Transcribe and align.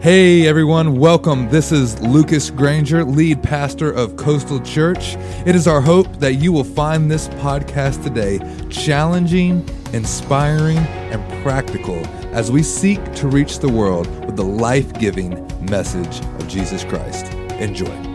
Hey 0.00 0.46
everyone, 0.46 0.98
welcome. 0.98 1.50
This 1.50 1.70
is 1.70 2.00
Lucas 2.00 2.48
Granger, 2.48 3.04
lead 3.04 3.42
pastor 3.42 3.92
of 3.92 4.16
Coastal 4.16 4.58
Church. 4.60 5.16
It 5.44 5.54
is 5.54 5.68
our 5.68 5.82
hope 5.82 6.10
that 6.20 6.36
you 6.36 6.52
will 6.52 6.64
find 6.64 7.10
this 7.10 7.28
podcast 7.28 8.02
today 8.02 8.38
challenging, 8.70 9.62
inspiring, 9.92 10.78
and 10.78 11.42
practical 11.42 11.96
as 12.32 12.50
we 12.50 12.62
seek 12.62 13.12
to 13.16 13.28
reach 13.28 13.58
the 13.58 13.68
world 13.68 14.06
with 14.24 14.36
the 14.36 14.42
life 14.42 14.90
giving 14.94 15.46
message 15.66 16.20
of 16.20 16.48
Jesus 16.48 16.82
Christ. 16.82 17.26
Enjoy. 17.60 18.09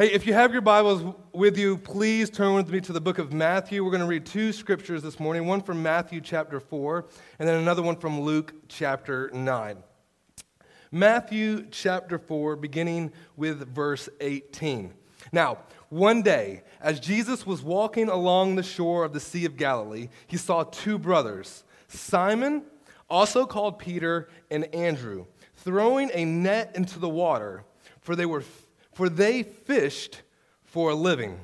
Hey, 0.00 0.12
if 0.12 0.26
you 0.26 0.32
have 0.32 0.54
your 0.54 0.62
Bibles 0.62 1.14
with 1.34 1.58
you, 1.58 1.76
please 1.76 2.30
turn 2.30 2.54
with 2.54 2.70
me 2.70 2.80
to 2.80 2.92
the 2.94 3.02
book 3.02 3.18
of 3.18 3.34
Matthew. 3.34 3.84
We're 3.84 3.90
going 3.90 4.00
to 4.00 4.06
read 4.06 4.24
two 4.24 4.50
scriptures 4.50 5.02
this 5.02 5.20
morning 5.20 5.46
one 5.46 5.60
from 5.60 5.82
Matthew 5.82 6.22
chapter 6.22 6.58
4, 6.58 7.04
and 7.38 7.46
then 7.46 7.56
another 7.56 7.82
one 7.82 7.96
from 7.96 8.22
Luke 8.22 8.54
chapter 8.66 9.30
9. 9.34 9.76
Matthew 10.90 11.66
chapter 11.70 12.18
4, 12.18 12.56
beginning 12.56 13.12
with 13.36 13.68
verse 13.74 14.08
18. 14.22 14.94
Now, 15.32 15.58
one 15.90 16.22
day, 16.22 16.62
as 16.80 16.98
Jesus 16.98 17.46
was 17.46 17.60
walking 17.60 18.08
along 18.08 18.54
the 18.54 18.62
shore 18.62 19.04
of 19.04 19.12
the 19.12 19.20
Sea 19.20 19.44
of 19.44 19.58
Galilee, 19.58 20.08
he 20.26 20.38
saw 20.38 20.62
two 20.62 20.98
brothers, 20.98 21.62
Simon, 21.88 22.62
also 23.10 23.44
called 23.44 23.78
Peter, 23.78 24.30
and 24.50 24.64
Andrew, 24.74 25.26
throwing 25.56 26.10
a 26.14 26.24
net 26.24 26.72
into 26.74 26.98
the 26.98 27.10
water, 27.10 27.64
for 28.00 28.16
they, 28.16 28.24
were, 28.24 28.42
for 28.92 29.08
they 29.08 29.42
fished 29.42 30.22
for 30.64 30.90
a 30.90 30.94
living. 30.94 31.40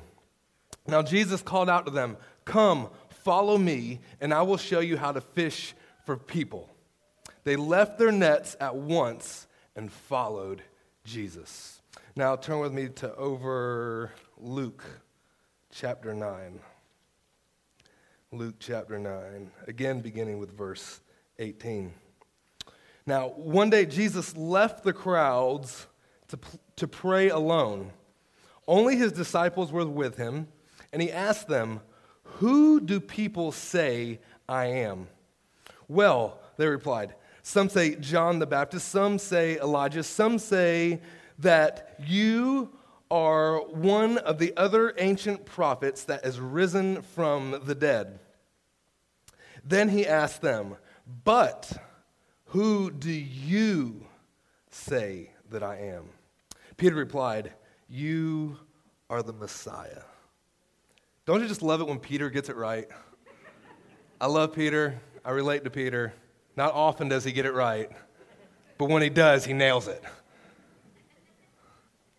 Now 0.87 1.01
Jesus 1.01 1.41
called 1.41 1.69
out 1.69 1.85
to 1.85 1.91
them, 1.91 2.17
Come, 2.45 2.89
follow 3.09 3.57
me, 3.57 3.99
and 4.21 4.33
I 4.33 4.41
will 4.41 4.57
show 4.57 4.79
you 4.79 4.97
how 4.97 5.11
to 5.11 5.21
fish 5.21 5.73
for 6.05 6.15
people. 6.15 6.69
They 7.43 7.55
left 7.55 7.97
their 7.97 8.11
nets 8.11 8.55
at 8.59 8.75
once 8.75 9.47
and 9.75 9.91
followed 9.91 10.61
Jesus. 11.03 11.81
Now 12.15 12.35
turn 12.35 12.59
with 12.59 12.73
me 12.73 12.89
to 12.89 13.13
over 13.15 14.11
Luke 14.37 14.83
chapter 15.71 16.13
9. 16.13 16.59
Luke 18.33 18.55
chapter 18.59 18.99
9, 18.99 19.51
again 19.67 20.01
beginning 20.01 20.37
with 20.37 20.57
verse 20.57 20.99
18. 21.39 21.93
Now, 23.05 23.29
one 23.29 23.69
day 23.69 23.85
Jesus 23.85 24.35
left 24.35 24.83
the 24.83 24.91
crowds 24.91 25.87
to, 26.29 26.39
to 26.77 26.87
pray 26.87 27.29
alone. 27.29 27.91
Only 28.67 28.97
his 28.97 29.11
disciples 29.11 29.71
were 29.71 29.85
with 29.85 30.17
him, 30.17 30.47
and 30.91 31.01
he 31.01 31.11
asked 31.11 31.47
them, 31.47 31.81
Who 32.23 32.79
do 32.79 32.99
people 32.99 33.51
say 33.51 34.19
I 34.47 34.65
am? 34.65 35.07
Well, 35.87 36.39
they 36.57 36.67
replied, 36.67 37.15
Some 37.43 37.69
say 37.69 37.95
John 37.95 38.39
the 38.39 38.45
Baptist, 38.45 38.89
some 38.89 39.19
say 39.19 39.57
Elijah, 39.57 40.03
some 40.03 40.37
say 40.37 41.01
that 41.39 41.95
you 42.05 42.71
are 43.09 43.61
one 43.61 44.17
of 44.17 44.37
the 44.37 44.53
other 44.57 44.93
ancient 44.97 45.45
prophets 45.45 46.03
that 46.05 46.25
has 46.25 46.39
risen 46.39 47.01
from 47.01 47.61
the 47.63 47.75
dead. 47.75 48.19
Then 49.63 49.89
he 49.89 50.05
asked 50.05 50.41
them, 50.41 50.75
But 51.23 51.71
who 52.47 52.91
do 52.91 53.11
you 53.11 54.05
say 54.69 55.31
that 55.49 55.63
I 55.63 55.77
am? 55.77 56.09
Peter 56.77 56.95
replied, 56.95 57.53
You 57.89 58.57
are 59.09 59.23
the 59.23 59.33
Messiah. 59.33 60.03
Don't 61.25 61.41
you 61.41 61.47
just 61.47 61.63
love 61.63 61.81
it 61.81 61.87
when 61.87 61.99
Peter 61.99 62.29
gets 62.29 62.49
it 62.49 62.55
right? 62.55 62.87
I 64.21 64.27
love 64.27 64.53
Peter. 64.53 64.99
I 65.25 65.31
relate 65.31 65.63
to 65.63 65.69
Peter. 65.69 66.13
Not 66.55 66.73
often 66.73 67.09
does 67.09 67.23
he 67.23 67.31
get 67.31 67.45
it 67.45 67.53
right, 67.53 67.89
but 68.77 68.89
when 68.89 69.01
he 69.01 69.09
does, 69.09 69.45
he 69.45 69.53
nails 69.53 69.87
it. 69.87 70.03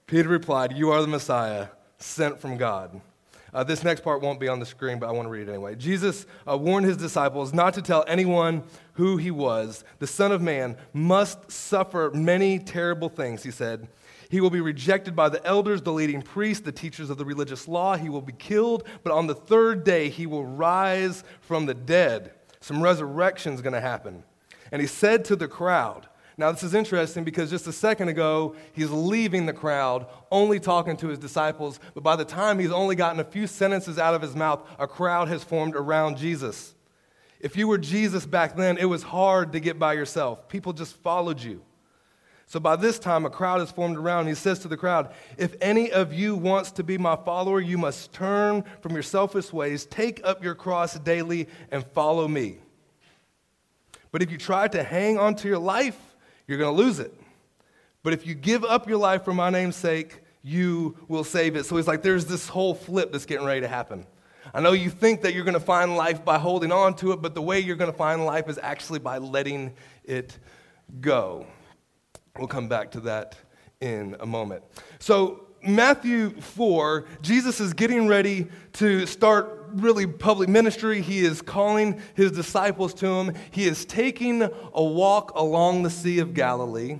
Peter 0.06 0.28
replied, 0.28 0.76
You 0.76 0.90
are 0.90 1.00
the 1.00 1.08
Messiah, 1.08 1.68
sent 1.98 2.41
from 2.41 2.56
God. 2.56 3.00
Uh, 3.52 3.64
this 3.64 3.82
next 3.82 4.02
part 4.02 4.20
won't 4.20 4.38
be 4.38 4.48
on 4.48 4.60
the 4.60 4.66
screen, 4.66 4.98
but 4.98 5.08
I 5.08 5.12
want 5.12 5.26
to 5.26 5.30
read 5.30 5.48
it 5.48 5.50
anyway. 5.50 5.74
Jesus 5.74 6.26
uh, 6.47 6.56
warned 6.56 6.84
his 6.84 6.97
disciples 6.97 7.54
not 7.54 7.74
to 7.74 7.82
tell 7.82 8.04
anyone 8.06 8.62
who 8.94 9.16
he 9.16 9.30
was. 9.30 9.84
The 10.00 10.06
Son 10.06 10.32
of 10.32 10.42
Man 10.42 10.76
must 10.92 11.50
suffer 11.50 12.10
many 12.12 12.58
terrible 12.58 13.08
things, 13.08 13.42
he 13.42 13.50
said. 13.50 13.88
He 14.31 14.41
will 14.41 14.50
be 14.50 14.61
rejected 14.61 15.16
by 15.16 15.28
the 15.28 15.44
elders, 15.47 15.83
the 15.83 15.93
leading 15.93 16.22
priests, 16.22 16.65
the 16.65 16.72
teachers 16.72 17.11
of 17.11 17.16
the 17.16 17.25
religious 17.25 17.66
law. 17.66 17.97
He 17.97 18.09
will 18.09 18.21
be 18.21 18.33
killed, 18.33 18.84
but 19.03 19.12
on 19.12 19.27
the 19.27 19.34
third 19.34 19.84
day 19.84 20.09
he 20.09 20.27
will 20.27 20.44
rise 20.44 21.25
from 21.41 21.66
the 21.66 21.75
dead. 21.75 22.33
Some 22.61 22.83
resurrection 22.83 23.55
is 23.55 23.62
going 23.62 23.72
to 23.72 23.81
happen. 23.81 24.22
And 24.71 24.81
he 24.83 24.87
said 24.89 25.25
to 25.27 25.37
the 25.37 25.49
crowd, 25.49 26.09
now, 26.39 26.53
this 26.53 26.62
is 26.62 26.72
interesting 26.72 27.25
because 27.25 27.50
just 27.50 27.66
a 27.66 27.72
second 27.72 28.09
ago, 28.09 28.55
he's 28.72 28.93
leaving 28.93 29.44
the 29.44 29.53
crowd, 29.53 30.06
only 30.31 30.60
talking 30.60 30.97
to 30.99 31.09
his 31.09 31.19
disciples. 31.19 31.81
But 31.95 32.05
by 32.05 32.15
the 32.15 32.25
time 32.25 32.60
he's 32.60 32.71
only 32.71 32.95
gotten 32.95 33.19
a 33.19 33.25
few 33.25 33.49
sentences 33.49 33.99
out 33.99 34.15
of 34.15 34.22
his 34.22 34.37
mouth, 34.37 34.65
a 34.78 34.87
crowd 34.87 35.27
has 35.27 35.43
formed 35.43 35.75
around 35.75 36.16
Jesus. 36.16 36.77
If 37.41 37.56
you 37.56 37.66
were 37.66 37.77
Jesus 37.77 38.25
back 38.25 38.55
then, 38.55 38.78
it 38.78 38.84
was 38.84 39.03
hard 39.03 39.53
to 39.53 39.59
get 39.59 39.81
by 39.81 39.95
yourself. 39.95 40.49
People 40.49 40.72
just 40.72 40.95
followed 40.99 41.43
you. 41.43 41.60
So 42.48 42.59
by 42.59 42.76
this 42.76 42.98
time, 42.98 43.26
a 43.26 43.31
crowd 43.31 43.60
has 43.60 43.70
formed 43.70 43.98
around. 43.98 44.26
He 44.26 44.34
says 44.34 44.59
to 44.60 44.69
the 44.69 44.76
crowd, 44.76 45.12
If 45.36 45.54
any 45.60 45.92
of 45.92 46.14
you 46.14 46.34
wants 46.34 46.70
to 46.72 46.82
be 46.82 46.97
my 46.97 47.14
follower, 47.14 47.60
you 47.60 47.76
must 47.76 48.10
turn 48.14 48.64
from 48.81 48.94
your 48.94 49.03
selfish 49.03 49.53
ways, 49.53 49.84
take 49.84 50.22
up 50.25 50.42
your 50.42 50.54
cross 50.54 50.98
daily, 50.98 51.47
and 51.70 51.86
follow 51.88 52.26
me. 52.26 52.56
But 54.10 54.22
if 54.22 54.32
you 54.32 54.38
try 54.38 54.66
to 54.69 54.82
hang 54.82 55.19
on 55.19 55.34
to 55.36 55.48
your 55.48 55.59
life, 55.59 55.98
you're 56.47 56.56
going 56.56 56.75
to 56.75 56.82
lose 56.82 56.98
it. 56.98 57.12
But 58.03 58.14
if 58.14 58.26
you 58.26 58.34
give 58.34 58.65
up 58.65 58.88
your 58.88 58.97
life 58.97 59.25
for 59.25 59.34
my 59.34 59.50
name's 59.50 59.76
sake, 59.76 60.20
you 60.42 60.97
will 61.06 61.25
save 61.25 61.54
it. 61.54 61.66
So 61.66 61.76
he's 61.76 61.86
like, 61.86 62.00
there's 62.00 62.25
this 62.25 62.48
whole 62.48 62.75
flip 62.75 63.12
that's 63.12 63.26
getting 63.26 63.44
ready 63.44 63.60
to 63.60 63.69
happen. 63.69 64.06
I 64.54 64.62
know 64.62 64.72
you 64.72 64.88
think 64.88 65.20
that 65.20 65.34
you're 65.34 65.44
going 65.44 65.53
to 65.53 65.60
find 65.60 65.98
life 65.98 66.25
by 66.25 66.38
holding 66.38 66.72
on 66.72 66.94
to 66.97 67.12
it, 67.12 67.20
but 67.20 67.34
the 67.34 67.42
way 67.42 67.60
you're 67.60 67.76
going 67.76 67.91
to 67.91 67.97
find 67.97 68.25
life 68.25 68.48
is 68.48 68.59
actually 68.62 69.00
by 69.00 69.19
letting 69.19 69.75
it 70.04 70.38
go. 71.03 71.47
We'll 72.37 72.49
come 72.49 72.69
back 72.69 72.91
to 72.93 73.00
that 73.00 73.37
in 73.81 74.16
a 74.21 74.27
moment. 74.27 74.65
So, 74.99 75.44
Matthew 75.62 76.31
4, 76.41 77.05
Jesus 77.21 77.61
is 77.61 77.72
getting 77.72 78.06
ready 78.06 78.47
to 78.75 79.06
start 79.06 79.71
really 79.72 80.06
public 80.06 80.49
ministry. 80.49 81.00
He 81.03 81.21
is 81.21 81.43
calling 81.43 82.00
his 82.15 82.33
disciples 82.33 82.94
to 82.94 83.06
him. 83.06 83.34
He 83.50 83.66
is 83.66 83.84
taking 83.84 84.43
a 84.43 84.83
walk 84.83 85.33
along 85.34 85.83
the 85.83 85.91
Sea 85.91 86.21
of 86.21 86.33
Galilee. 86.33 86.99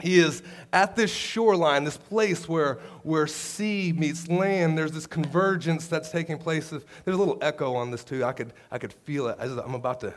He 0.00 0.18
is 0.18 0.42
at 0.72 0.96
this 0.96 1.12
shoreline, 1.12 1.84
this 1.84 1.96
place 1.96 2.48
where, 2.48 2.80
where 3.02 3.26
sea 3.26 3.92
meets 3.96 4.28
land. 4.28 4.76
There's 4.76 4.92
this 4.92 5.06
convergence 5.06 5.86
that's 5.86 6.10
taking 6.10 6.38
place. 6.38 6.70
There's 6.70 6.82
a 7.06 7.10
little 7.10 7.38
echo 7.40 7.74
on 7.74 7.90
this, 7.90 8.02
too. 8.02 8.24
I 8.24 8.32
could, 8.32 8.52
I 8.70 8.78
could 8.78 8.92
feel 8.92 9.28
it. 9.28 9.36
I'm 9.40 9.74
about 9.74 10.00
to 10.00 10.14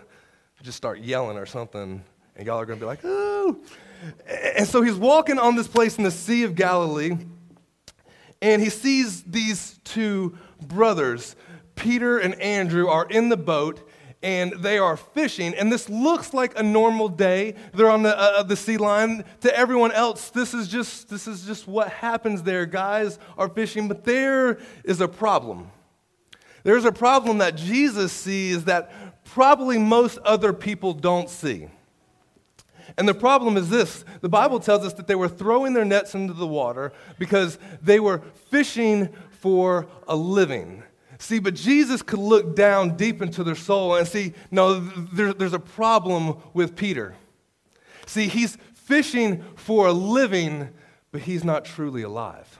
just 0.61 0.77
start 0.77 0.99
yelling 0.99 1.37
or 1.37 1.45
something, 1.45 2.01
and 2.35 2.47
y'all 2.47 2.59
are 2.59 2.65
going 2.65 2.79
to 2.79 2.83
be 2.83 2.87
like, 2.87 3.01
oh. 3.03 3.57
And 4.55 4.67
so 4.67 4.81
he's 4.81 4.95
walking 4.95 5.39
on 5.39 5.55
this 5.55 5.67
place 5.67 5.97
in 5.97 6.03
the 6.03 6.11
Sea 6.11 6.43
of 6.43 6.55
Galilee, 6.55 7.17
and 8.41 8.61
he 8.61 8.69
sees 8.69 9.23
these 9.23 9.79
two 9.83 10.37
brothers 10.61 11.35
Peter 11.75 12.17
and 12.19 12.39
Andrew 12.39 12.87
are 12.87 13.07
in 13.09 13.29
the 13.29 13.37
boat 13.37 13.87
and 14.23 14.53
they 14.59 14.77
are 14.77 14.95
fishing, 14.95 15.53
and 15.53 15.69
this 15.69 15.89
looks 15.89 16.33
like 16.33 16.57
a 16.57 16.63
normal 16.63 17.09
day. 17.09 17.55
They're 17.73 17.89
on 17.89 18.03
the, 18.03 18.17
uh, 18.17 18.43
the 18.43 18.55
sea 18.55 18.77
line. 18.77 19.25
To 19.41 19.55
everyone 19.55 19.91
else, 19.91 20.29
this 20.29 20.53
is, 20.53 20.69
just, 20.69 21.09
this 21.09 21.27
is 21.27 21.45
just 21.45 21.67
what 21.67 21.89
happens 21.89 22.41
there. 22.41 22.65
Guys 22.65 23.19
are 23.37 23.49
fishing, 23.49 23.89
but 23.89 24.05
there 24.05 24.59
is 24.85 25.01
a 25.01 25.09
problem. 25.09 25.69
There's 26.63 26.85
a 26.85 26.91
problem 26.93 27.39
that 27.39 27.57
Jesus 27.57 28.13
sees 28.13 28.63
that 28.63 29.25
probably 29.25 29.77
most 29.77 30.17
other 30.19 30.53
people 30.53 30.93
don't 30.93 31.29
see. 31.29 31.67
And 32.97 33.07
the 33.07 33.13
problem 33.13 33.57
is 33.57 33.69
this 33.69 34.05
the 34.21 34.29
Bible 34.29 34.59
tells 34.59 34.85
us 34.85 34.93
that 34.93 35.07
they 35.07 35.15
were 35.15 35.29
throwing 35.29 35.73
their 35.73 35.85
nets 35.85 36.15
into 36.15 36.33
the 36.33 36.47
water 36.47 36.93
because 37.17 37.57
they 37.81 37.99
were 37.99 38.19
fishing 38.49 39.09
for 39.31 39.87
a 40.07 40.15
living. 40.15 40.83
See, 41.19 41.39
but 41.39 41.53
Jesus 41.53 42.01
could 42.01 42.19
look 42.19 42.55
down 42.55 42.97
deep 42.97 43.21
into 43.21 43.43
their 43.43 43.55
soul 43.55 43.95
and 43.95 44.07
see, 44.07 44.33
no, 44.51 44.79
there, 44.79 45.33
there's 45.33 45.53
a 45.53 45.59
problem 45.59 46.37
with 46.53 46.75
Peter. 46.75 47.15
See, 48.05 48.27
he's 48.27 48.57
fishing 48.73 49.43
for 49.55 49.87
a 49.87 49.93
living, 49.93 50.69
but 51.11 51.21
he's 51.21 51.43
not 51.43 51.63
truly 51.63 52.01
alive. 52.01 52.52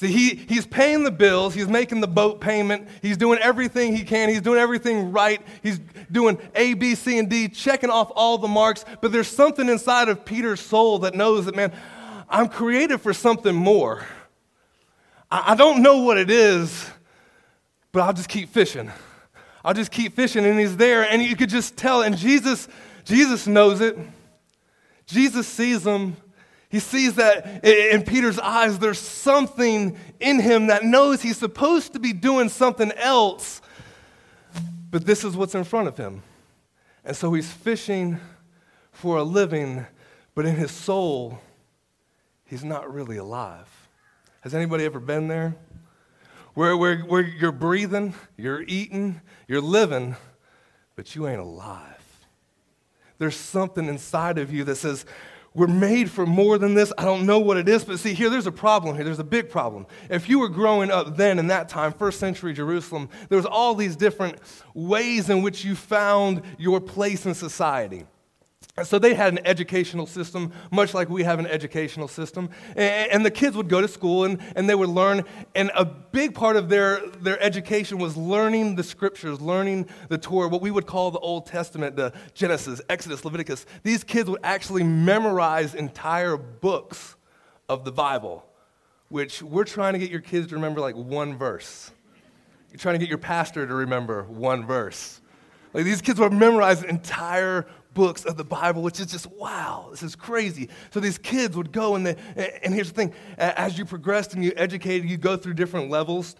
See, 0.00 0.06
he, 0.06 0.34
he's 0.48 0.66
paying 0.66 1.04
the 1.04 1.10
bills, 1.10 1.52
he's 1.52 1.68
making 1.68 2.00
the 2.00 2.08
boat 2.08 2.40
payment, 2.40 2.88
he's 3.02 3.18
doing 3.18 3.38
everything 3.38 3.94
he 3.94 4.02
can, 4.02 4.30
he's 4.30 4.40
doing 4.40 4.58
everything 4.58 5.12
right, 5.12 5.42
he's 5.62 5.78
doing 6.10 6.38
A, 6.54 6.72
B, 6.72 6.94
C, 6.94 7.18
and 7.18 7.28
D, 7.28 7.48
checking 7.48 7.90
off 7.90 8.10
all 8.16 8.38
the 8.38 8.48
marks, 8.48 8.86
but 9.02 9.12
there's 9.12 9.28
something 9.28 9.68
inside 9.68 10.08
of 10.08 10.24
Peter's 10.24 10.60
soul 10.60 11.00
that 11.00 11.14
knows 11.14 11.44
that, 11.44 11.54
man, 11.54 11.70
I'm 12.30 12.48
created 12.48 13.02
for 13.02 13.12
something 13.12 13.54
more. 13.54 14.06
I 15.30 15.54
don't 15.54 15.82
know 15.82 15.98
what 15.98 16.16
it 16.16 16.30
is, 16.30 16.88
but 17.92 18.00
I'll 18.00 18.14
just 18.14 18.30
keep 18.30 18.48
fishing. 18.48 18.90
I'll 19.62 19.74
just 19.74 19.90
keep 19.90 20.16
fishing. 20.16 20.46
And 20.46 20.58
he's 20.58 20.78
there, 20.78 21.02
and 21.02 21.22
you 21.22 21.36
could 21.36 21.50
just 21.50 21.76
tell. 21.76 22.00
And 22.00 22.16
Jesus 22.16 22.68
Jesus 23.04 23.46
knows 23.46 23.82
it. 23.82 23.98
Jesus 25.04 25.46
sees 25.46 25.82
them. 25.82 26.16
He 26.70 26.78
sees 26.78 27.16
that 27.16 27.64
in 27.64 28.02
Peter's 28.04 28.38
eyes, 28.38 28.78
there's 28.78 29.00
something 29.00 29.98
in 30.20 30.38
him 30.38 30.68
that 30.68 30.84
knows 30.84 31.20
he's 31.20 31.36
supposed 31.36 31.92
to 31.94 31.98
be 31.98 32.12
doing 32.12 32.48
something 32.48 32.92
else, 32.92 33.60
but 34.90 35.04
this 35.04 35.24
is 35.24 35.36
what's 35.36 35.56
in 35.56 35.64
front 35.64 35.88
of 35.88 35.96
him. 35.96 36.22
And 37.04 37.16
so 37.16 37.32
he's 37.32 37.50
fishing 37.50 38.20
for 38.92 39.16
a 39.16 39.24
living, 39.24 39.84
but 40.36 40.46
in 40.46 40.54
his 40.54 40.70
soul, 40.70 41.40
he's 42.44 42.62
not 42.62 42.92
really 42.92 43.16
alive. 43.16 43.88
Has 44.42 44.54
anybody 44.54 44.84
ever 44.84 45.00
been 45.00 45.26
there? 45.26 45.56
Where, 46.54 46.76
where, 46.76 46.98
where 47.00 47.22
you're 47.22 47.50
breathing, 47.50 48.14
you're 48.36 48.62
eating, 48.62 49.20
you're 49.48 49.60
living, 49.60 50.14
but 50.94 51.16
you 51.16 51.26
ain't 51.26 51.40
alive. 51.40 52.26
There's 53.18 53.36
something 53.36 53.86
inside 53.86 54.38
of 54.38 54.52
you 54.52 54.62
that 54.64 54.76
says, 54.76 55.04
we're 55.52 55.66
made 55.66 56.10
for 56.10 56.26
more 56.26 56.58
than 56.58 56.74
this. 56.74 56.92
I 56.96 57.04
don't 57.04 57.26
know 57.26 57.40
what 57.40 57.56
it 57.56 57.68
is, 57.68 57.84
but 57.84 57.98
see, 57.98 58.14
here, 58.14 58.30
there's 58.30 58.46
a 58.46 58.52
problem 58.52 58.94
here. 58.94 59.04
There's 59.04 59.18
a 59.18 59.24
big 59.24 59.50
problem. 59.50 59.86
If 60.08 60.28
you 60.28 60.38
were 60.38 60.48
growing 60.48 60.90
up 60.90 61.16
then 61.16 61.38
in 61.38 61.48
that 61.48 61.68
time, 61.68 61.92
first 61.92 62.20
century 62.20 62.52
Jerusalem, 62.52 63.08
there 63.28 63.36
was 63.36 63.46
all 63.46 63.74
these 63.74 63.96
different 63.96 64.38
ways 64.74 65.28
in 65.28 65.42
which 65.42 65.64
you 65.64 65.74
found 65.74 66.42
your 66.56 66.80
place 66.80 67.26
in 67.26 67.34
society. 67.34 68.06
So 68.84 68.98
they 68.98 69.14
had 69.14 69.32
an 69.32 69.40
educational 69.44 70.06
system, 70.06 70.52
much 70.70 70.94
like 70.94 71.10
we 71.10 71.22
have 71.24 71.38
an 71.38 71.46
educational 71.46 72.08
system. 72.08 72.50
And, 72.76 73.26
the 73.26 73.30
kids 73.30 73.56
would 73.56 73.68
go 73.68 73.80
to 73.80 73.88
school 73.88 74.24
and, 74.24 74.40
and 74.56 74.68
they 74.68 74.74
would 74.74 74.88
learn. 74.88 75.24
And 75.54 75.70
a 75.74 75.84
big 75.84 76.34
part 76.34 76.56
of 76.56 76.68
their, 76.68 77.06
their 77.20 77.40
education 77.42 77.98
was 77.98 78.16
learning 78.16 78.76
the 78.76 78.82
scriptures, 78.82 79.40
learning 79.40 79.88
the 80.08 80.16
Torah, 80.16 80.48
what 80.48 80.62
we 80.62 80.70
would 80.70 80.86
call 80.86 81.10
the 81.10 81.18
Old 81.18 81.46
Testament, 81.46 81.96
the 81.96 82.12
Genesis, 82.32 82.80
Exodus, 82.88 83.24
Leviticus. 83.24 83.66
These 83.82 84.04
kids 84.04 84.30
would 84.30 84.40
actually 84.42 84.84
memorize 84.84 85.74
entire 85.74 86.36
books 86.38 87.16
of 87.68 87.84
the 87.84 87.92
Bible, 87.92 88.46
which 89.08 89.42
we're 89.42 89.64
trying 89.64 89.92
to 89.92 89.98
get 89.98 90.10
your 90.10 90.20
kids 90.20 90.46
to 90.48 90.54
remember 90.54 90.80
like 90.80 90.96
one 90.96 91.36
verse. 91.36 91.90
You're 92.70 92.78
trying 92.78 92.94
to 92.94 93.00
get 93.00 93.08
your 93.08 93.18
pastor 93.18 93.66
to 93.66 93.74
remember 93.74 94.22
one 94.24 94.66
verse. 94.66 95.20
Like 95.74 95.84
these 95.84 96.00
kids 96.00 96.18
would 96.18 96.32
memorize 96.32 96.82
entire 96.82 97.66
books 97.94 98.24
of 98.24 98.36
the 98.36 98.44
Bible, 98.44 98.82
which 98.82 99.00
is 99.00 99.06
just 99.06 99.26
wow, 99.26 99.88
this 99.90 100.02
is 100.02 100.14
crazy. 100.14 100.68
So 100.90 101.00
these 101.00 101.18
kids 101.18 101.56
would 101.56 101.72
go, 101.72 101.94
and, 101.94 102.06
they, 102.06 102.16
and 102.62 102.74
here's 102.74 102.88
the 102.88 102.94
thing 102.94 103.14
as 103.38 103.78
you 103.78 103.84
progressed 103.84 104.34
and 104.34 104.44
you 104.44 104.52
educated, 104.56 105.08
you 105.08 105.16
go 105.16 105.36
through 105.36 105.54
different 105.54 105.90
levels. 105.90 106.36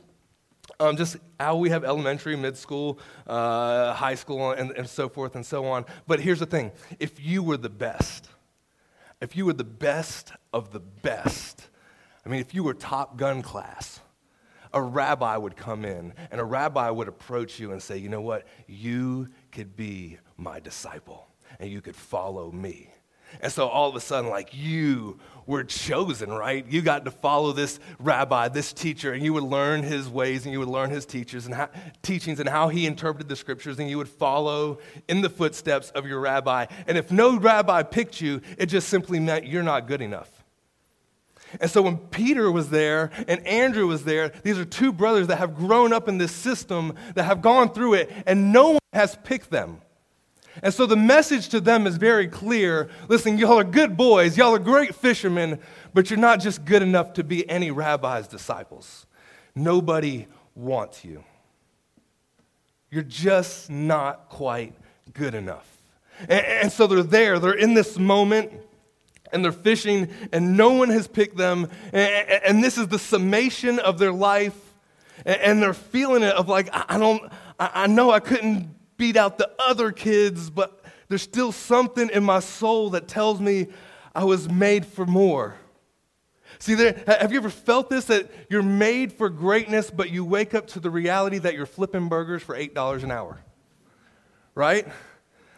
Um, 0.79 0.97
just 0.97 1.17
how 1.39 1.57
we 1.57 1.71
have 1.71 1.85
elementary, 1.85 2.37
mid 2.37 2.57
school, 2.57 2.99
uh, 3.27 3.93
high 3.93 4.15
school, 4.15 4.53
and, 4.53 4.71
and 4.73 4.89
so 4.89 5.09
forth 5.09 5.35
and 5.35 5.45
so 5.45 5.67
on. 5.67 5.85
But 6.07 6.21
here's 6.21 6.39
the 6.39 6.47
thing 6.47 6.73
if 6.99 7.21
you 7.21 7.43
were 7.43 7.57
the 7.57 7.69
best, 7.69 8.29
if 9.21 9.37
you 9.37 9.47
were 9.47 9.53
the 9.53 9.65
best 9.65 10.33
of 10.53 10.73
the 10.73 10.81
best, 10.81 11.69
I 12.25 12.29
mean, 12.29 12.41
if 12.41 12.55
you 12.55 12.63
were 12.63 12.75
top 12.75 13.17
gun 13.17 13.43
class, 13.43 14.01
a 14.73 14.81
rabbi 14.81 15.37
would 15.37 15.57
come 15.57 15.85
in 15.85 16.15
and 16.31 16.41
a 16.41 16.45
rabbi 16.45 16.89
would 16.89 17.09
approach 17.09 17.59
you 17.59 17.73
and 17.73 17.83
say, 17.83 17.99
You 17.99 18.09
know 18.09 18.21
what? 18.21 18.47
You 18.69 19.29
could 19.51 19.77
be 19.77 20.19
my 20.37 20.61
disciple 20.61 21.30
and 21.59 21.71
you 21.71 21.81
could 21.81 21.97
follow 21.97 22.51
me. 22.51 22.91
And 23.41 23.53
so 23.53 23.69
all 23.69 23.89
of 23.89 23.97
a 23.97 24.01
sudden, 24.01 24.31
like 24.31 24.51
you 24.53 25.19
were 25.47 25.65
chosen, 25.65 26.31
right? 26.31 26.65
You 26.69 26.83
got 26.83 27.05
to 27.05 27.11
follow 27.11 27.53
this 27.53 27.81
rabbi, 27.99 28.49
this 28.49 28.73
teacher, 28.73 29.13
and 29.13 29.23
you 29.25 29.33
would 29.33 29.45
learn 29.45 29.83
his 29.83 30.09
ways 30.09 30.45
and 30.45 30.53
you 30.53 30.59
would 30.59 30.69
learn 30.69 30.91
his 30.91 31.07
teachers 31.07 31.47
and 31.47 31.55
how, 31.55 31.69
teachings 32.03 32.41
and 32.41 32.49
how 32.49 32.69
he 32.69 32.87
interpreted 32.87 33.29
the 33.29 33.37
scriptures, 33.37 33.79
and 33.79 33.89
you 33.89 33.99
would 33.99 34.09
follow 34.09 34.79
in 35.09 35.21
the 35.23 35.31
footsteps 35.31 35.91
of 35.91 36.07
your 36.07 36.21
rabbi. 36.21 36.67
And 36.87 36.99
if 36.99 37.11
no 37.11 37.39
rabbi 37.39 37.83
picked 37.83 38.21
you, 38.21 38.41
it 38.59 38.67
just 38.67 38.89
simply 38.89 39.21
meant 39.21 39.47
you're 39.47 39.63
not 39.63 39.87
good 39.87 40.03
enough. 40.03 40.31
And 41.61 41.69
so 41.69 41.83
when 41.83 41.97
Peter 41.99 42.51
was 42.51 42.71
there 42.71 43.11
and 43.27 43.45
Andrew 43.45 43.87
was 43.87 44.05
there, 44.05 44.29
these 44.45 44.59
are 44.59 44.65
two 44.65 44.93
brothers 44.93 45.27
that 45.29 45.39
have 45.39 45.57
grown 45.57 45.93
up 45.93 46.09
in 46.09 46.19
this 46.19 46.33
system, 46.33 46.95
that 47.15 47.25
have 47.25 47.43
gone 47.43 47.73
through 47.73 47.95
it, 47.95 48.13
and 48.27 48.53
no 48.53 48.71
one 48.71 48.79
has 48.93 49.17
picked 49.25 49.51
them. 49.51 49.81
And 50.63 50.75
so 50.75 50.87
the 50.87 50.97
message 50.97 51.49
to 51.51 51.61
them 51.61 51.87
is 51.87 51.97
very 51.97 52.27
clear. 52.27 52.91
Listen, 53.09 53.39
y'all 53.39 53.59
are 53.59 53.65
good 53.65 53.97
boys, 53.97 54.37
y'all 54.37 54.55
are 54.55 54.59
great 54.59 54.95
fishermen, 54.95 55.59
but 55.95 56.11
you're 56.11 56.19
not 56.19 56.41
just 56.41 56.65
good 56.65 56.83
enough 56.83 57.13
to 57.15 57.25
be 57.25 57.49
any 57.49 57.71
rabbi's 57.71 58.27
disciples. 58.27 59.07
Nobody 59.55 60.27
wants 60.55 61.05
you. 61.05 61.25
You're 62.91 63.03
just 63.03 63.71
not 63.71 64.29
quite 64.29 64.75
good 65.13 65.35
enough. 65.35 65.67
And, 66.21 66.45
and, 66.45 66.73
so 66.73 66.87
they're 66.87 67.03
there, 67.03 67.39
they're 67.39 67.53
in 67.53 67.75
this 67.75 67.99
moment, 67.99 68.53
and 69.33 69.45
they're 69.45 69.53
fishing, 69.53 70.09
and 70.33 70.57
no 70.57 70.73
one 70.73 70.91
has 70.91 71.07
picked 71.07 71.37
them. 71.37 71.69
And, 71.93 72.43
and 72.45 72.65
this 72.65 72.77
is 72.77 72.89
the 72.89 72.99
summation 72.99 73.79
of 73.79 73.99
their 73.99 74.13
life. 74.13 74.59
And, 75.25 75.63
they're 75.63 75.75
feeling 75.75 76.23
it 76.23 76.35
of 76.35 76.49
like, 76.49 76.69
I, 76.73 76.99
don't, 76.99 77.31
I 77.59 77.87
know 77.87 78.11
I 78.11 78.21
couldn't 78.21 78.75
beat 79.01 79.17
out 79.17 79.39
the 79.39 79.51
other 79.59 79.93
kids, 79.93 80.51
but 80.51 80.85
there's 81.09 81.23
still 81.23 81.53
something 81.53 82.11
in 82.11 82.23
my 82.23 82.39
soul 82.39 82.91
that 82.91 83.09
tells 83.09 83.41
me 83.41 83.67
I 84.15 84.25
was 84.25 84.47
made 84.47 84.85
for 84.85 85.07
more. 85.07 85.57
See, 86.59 86.75
there, 86.75 87.03
have 87.07 87.33
you 87.33 87.39
ever 87.39 87.49
felt 87.49 87.89
this 87.89 88.05
that 88.05 88.31
you're 88.51 88.63
made 88.63 89.11
for 89.11 89.31
greatness, 89.31 89.91
but 89.91 90.11
you 90.11 90.23
wake 90.23 90.53
up 90.55 90.67
to 90.69 90.81
the 90.81 90.91
reality 90.91 91.39
that 91.39 91.55
you're 91.55 91.65
flipping 91.65 92.11
burgers 92.11 92.43
for 92.43 92.55
$8 92.55 93.03
an 93.03 93.11
hour? 93.11 93.41
Right? 94.55 94.87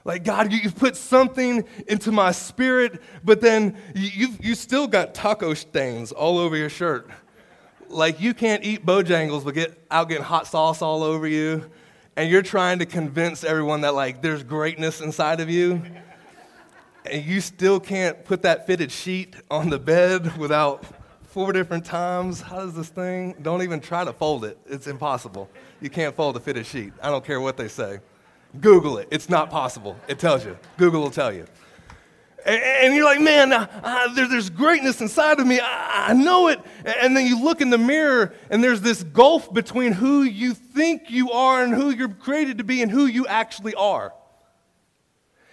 Like, 0.05 0.23
God, 0.23 0.53
you've 0.53 0.77
put 0.77 0.97
something 0.97 1.65
into 1.89 2.13
my 2.13 2.31
spirit, 2.31 3.03
but 3.25 3.41
then 3.41 3.77
you've, 3.97 4.45
you 4.45 4.55
still 4.55 4.87
got 4.87 5.15
taco 5.15 5.55
stains 5.55 6.13
all 6.13 6.39
over 6.39 6.57
your 6.57 6.71
shirt. 6.71 7.11
Like, 7.89 8.21
you 8.21 8.35
can't 8.35 8.63
eat 8.63 8.87
Bojangles, 8.87 9.45
but 9.45 9.55
get 9.55 9.85
out 9.91 10.09
getting 10.09 10.23
hot 10.23 10.47
sauce 10.47 10.81
all 10.81 11.03
over 11.03 11.27
you 11.27 11.69
and 12.17 12.31
you're 12.31 12.43
trying 12.43 12.79
to 12.79 12.87
convince 12.87 13.45
everyone 13.45 13.83
that 13.83 13.95
like 13.95 14.23
there's 14.23 14.43
greatness 14.43 15.01
inside 15.01 15.41
of 15.41 15.49
you 15.49 15.83
and 17.05 17.25
you 17.25 17.41
still 17.41 17.81
can't 17.81 18.25
put 18.25 18.43
that 18.43 18.67
fitted 18.67 18.93
sheet 18.93 19.35
on 19.51 19.71
the 19.71 19.79
bed 19.79 20.37
without 20.37 20.85
four 21.23 21.53
different 21.53 21.85
times 21.85 22.41
how 22.41 22.61
does 22.61 22.75
this 22.75 22.89
thing 22.89 23.35
don't 23.43 23.63
even 23.63 23.81
try 23.81 24.05
to 24.05 24.13
fold 24.13 24.45
it. 24.45 24.59
It's 24.67 24.87
impossible. 24.87 25.49
You 25.81 25.91
can't 25.91 26.15
fold 26.15 26.37
a 26.37 26.41
fitted 26.41 26.67
sheet. 26.67 26.93
I 27.03 27.09
don't 27.09 27.25
care 27.25 27.41
what 27.41 27.57
they 27.57 27.69
say. 27.69 28.01
Google 28.61 28.99
it. 28.99 29.09
It's 29.11 29.31
not 29.31 29.51
possible. 29.51 29.97
It 30.09 30.19
tells 30.19 30.45
you. 30.45 30.59
Google 30.77 31.01
will 31.01 31.11
tell 31.11 31.33
you 31.33 31.47
and 32.45 32.95
you're 32.95 33.05
like, 33.05 33.21
man, 33.21 33.51
there, 34.15 34.29
there's 34.29 34.51
greatness 34.51 35.01
inside 35.01 35.39
of 35.39 35.47
me. 35.47 35.61
I, 35.61 36.11
I, 36.11 36.13
know 36.13 36.49
it. 36.49 36.61
And 36.85 37.17
then 37.17 37.27
you 37.27 37.43
look 37.43 37.61
in 37.61 37.71
the 37.71 37.79
mirror, 37.79 38.35
and 38.51 38.63
there's 38.63 38.81
this 38.81 39.03
gulf 39.03 39.53
between 39.53 39.93
who 39.93 40.23
you 40.23 40.55
think 40.55 41.11
you 41.11 41.31
are 41.31 41.63
and 41.63 41.73
who 41.73 41.91
you're 41.91 42.09
created 42.09 42.59
to 42.59 42.65
be 42.65 42.83
and 42.83 42.91
who 42.91 43.07
you 43.07 43.27
actually 43.27 43.75
are. 43.75 44.13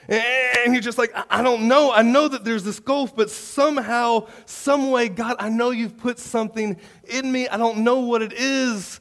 And 0.08 0.74
you're 0.74 0.82
just 0.82 0.98
like, 0.98 1.14
I 1.30 1.44
don't 1.44 1.68
know. 1.68 1.92
I 1.92 2.02
know 2.02 2.28
that 2.28 2.44
there's 2.44 2.64
this 2.64 2.80
gulf, 2.80 3.16
but 3.16 3.30
somehow, 3.30 4.28
some 4.48 4.90
way, 4.90 5.08
God, 5.08 5.36
I 5.38 5.50
know 5.50 5.70
you've 5.70 5.98
put 5.98 6.18
something 6.18 6.78
in 7.04 7.32
me. 7.32 7.48
I 7.48 7.58
don't 7.58 7.80
know 7.80 8.00
what 8.00 8.24
it 8.24 8.34
is, 8.34 9.00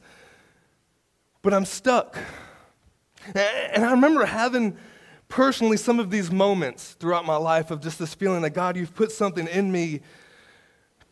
but 1.41 1.55
I'm 1.55 1.65
stuck. 1.65 2.15
And 3.33 3.83
I 3.83 3.91
remember 3.91 4.25
having 4.25 4.77
personally 5.29 5.77
some 5.77 5.99
of 5.99 6.09
these 6.09 6.31
moments 6.31 6.93
throughout 6.99 7.25
my 7.25 7.37
life 7.37 7.71
of 7.71 7.79
just 7.81 7.99
this 7.99 8.13
feeling 8.13 8.41
that 8.41 8.49
God, 8.49 8.75
you've 8.75 8.93
put 8.93 9.11
something 9.11 9.47
in 9.47 9.71
me, 9.71 10.01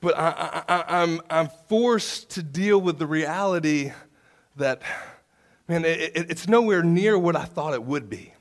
but 0.02 0.18
I, 0.18 0.64
I, 0.68 1.02
I'm, 1.02 1.22
I'm 1.30 1.50
forced 1.70 2.32
to 2.32 2.44
deal 2.44 2.82
with 2.82 3.00
the 3.00 3.08
reality 3.08 3.92
that, 4.58 4.82
man, 5.68 5.86
it, 5.86 6.12
it, 6.16 6.32
it's 6.32 6.48
nowhere 6.48 6.84
near 6.84 7.18
what 7.18 7.36
I 7.36 7.46
thought 7.46 7.74
it 7.74 7.84
would 7.84 8.10
be. 8.10 8.34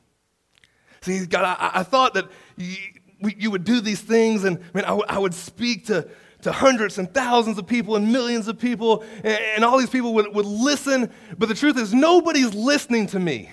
See, 1.03 1.25
God, 1.27 1.45
I, 1.45 1.81
I 1.81 1.83
thought 1.83 2.15
that 2.15 2.27
you, 2.57 2.77
you, 3.21 3.51
would 3.51 3.65
do 3.65 3.81
these 3.81 4.01
things, 4.01 4.45
and 4.45 4.59
man, 4.75 4.85
I, 4.85 4.89
w- 4.89 5.05
I 5.09 5.19
would 5.19 5.35
speak 5.35 5.87
to, 5.87 6.09
to 6.43 6.53
hundreds 6.53 6.99
and 6.99 7.13
thousands 7.13 7.59
of 7.59 7.67
people 7.67 7.97
and 7.97 8.11
millions 8.11 8.49
of 8.49 8.59
people, 8.59 9.05
and, 9.23 9.39
and 9.57 9.65
all 9.65 9.79
these 9.79 9.91
people 9.91 10.15
would, 10.15 10.35
would 10.35 10.47
listen. 10.47 11.11
But 11.39 11.49
the 11.49 11.55
truth 11.55 11.79
is, 11.79 11.95
nobody's 11.95 12.55
listening 12.55 13.07
to 13.09 13.19
me. 13.19 13.53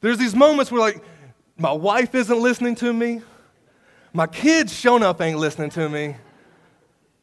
There's 0.00 0.18
these 0.18 0.34
moments 0.34 0.72
where, 0.72 0.80
like, 0.80 1.02
my 1.56 1.72
wife 1.72 2.14
isn't 2.14 2.40
listening 2.40 2.74
to 2.76 2.92
me. 2.92 3.22
My 4.12 4.26
kids 4.26 4.72
shown 4.72 5.02
up 5.02 5.20
ain't 5.20 5.38
listening 5.38 5.70
to 5.70 5.88
me. 5.88 6.16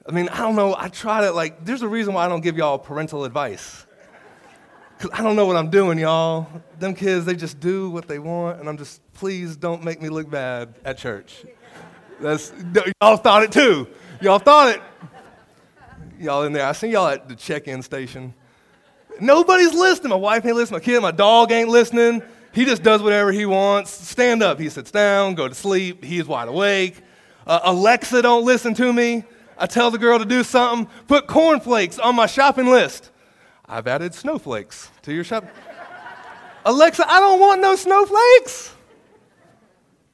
I 0.08 0.12
mean, 0.12 0.30
I 0.30 0.38
don't 0.38 0.56
know. 0.56 0.76
I 0.78 0.88
try 0.88 1.22
to, 1.22 1.32
like, 1.32 1.66
there's 1.66 1.82
a 1.82 1.88
reason 1.88 2.14
why 2.14 2.26
I 2.26 2.30
don't 2.30 2.42
give 2.42 2.56
y'all 2.56 2.78
parental 2.78 3.26
advice. 3.26 3.86
Because 4.98 5.20
I 5.20 5.22
don't 5.22 5.36
know 5.36 5.46
what 5.46 5.58
I'm 5.58 5.70
doing, 5.70 6.00
y'all. 6.00 6.48
Them 6.80 6.94
kids, 6.94 7.26
they 7.26 7.36
just 7.36 7.60
do 7.60 7.90
what 7.90 8.08
they 8.08 8.20
want, 8.20 8.60
and 8.60 8.70
I'm 8.70 8.78
just, 8.78 9.02
please 9.14 9.56
don't 9.56 9.84
make 9.84 10.02
me 10.02 10.10
look 10.10 10.30
bad 10.30 10.74
at 10.86 10.98
church. 10.98 11.46
That's, 12.20 12.52
y'all 13.02 13.18
thought 13.18 13.44
it 13.44 13.52
too. 13.52 13.88
Y'all 14.22 14.40
thought 14.40 14.76
it. 14.76 14.82
Y'all 16.20 16.44
in 16.44 16.54
there. 16.54 16.66
I 16.66 16.72
seen 16.72 16.92
y'all 16.92 17.08
at 17.08 17.30
the 17.30 17.36
check 17.36 17.68
in 17.68 17.84
station. 17.84 18.34
Nobody's 19.20 19.74
listening. 19.74 20.10
My 20.10 20.16
wife 20.16 20.46
ain't 20.46 20.56
listening. 20.56 20.80
My 20.80 20.84
kid, 20.84 21.00
my 21.02 21.12
dog 21.12 21.52
ain't 21.52 21.70
listening. 21.70 22.24
He 22.54 22.66
just 22.66 22.84
does 22.84 23.02
whatever 23.02 23.32
he 23.32 23.46
wants. 23.46 23.92
Stand 23.92 24.42
up, 24.42 24.60
he 24.60 24.70
sits 24.70 24.92
down, 24.92 25.36
go 25.36 25.48
to 25.48 25.56
sleep, 25.56 26.04
he's 26.04 26.26
wide 26.26 26.48
awake. 26.48 27.02
Uh, 27.46 27.60
Alexa, 27.64 28.22
don't 28.22 28.46
listen 28.46 28.74
to 28.76 28.92
me. 28.92 29.24
I 29.58 29.66
tell 29.66 29.92
the 29.92 29.98
girl 29.98 30.20
to 30.20 30.26
do 30.26 30.44
something, 30.44 30.92
put 31.08 31.28
cornflakes 31.28 32.00
on 32.00 32.16
my 32.16 32.26
shopping 32.26 32.68
list. 32.68 33.12
I've 33.66 33.88
added 33.88 34.14
snowflakes 34.14 34.90
to 35.04 35.14
your 35.14 35.24
shop. 35.24 35.46
Alexa, 36.66 37.10
I 37.10 37.20
don't 37.20 37.40
want 37.40 37.62
no 37.62 37.76
snowflakes. 37.76 38.74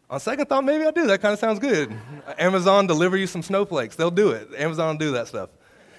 On 0.10 0.20
second 0.20 0.48
thought, 0.48 0.64
maybe 0.64 0.86
I 0.86 0.92
do. 0.92 1.08
That 1.08 1.22
kind 1.22 1.34
of 1.34 1.40
sounds 1.40 1.60
good. 1.60 1.92
Amazon 2.38 2.86
deliver 2.86 3.18
you 3.18 3.26
some 3.26 3.42
snowflakes. 3.42 3.96
They'll 3.96 4.12
do 4.12 4.30
it. 4.30 4.50
Amazon 4.56 4.98
do 4.98 5.12
that 5.14 5.28
stuff. 5.28 5.50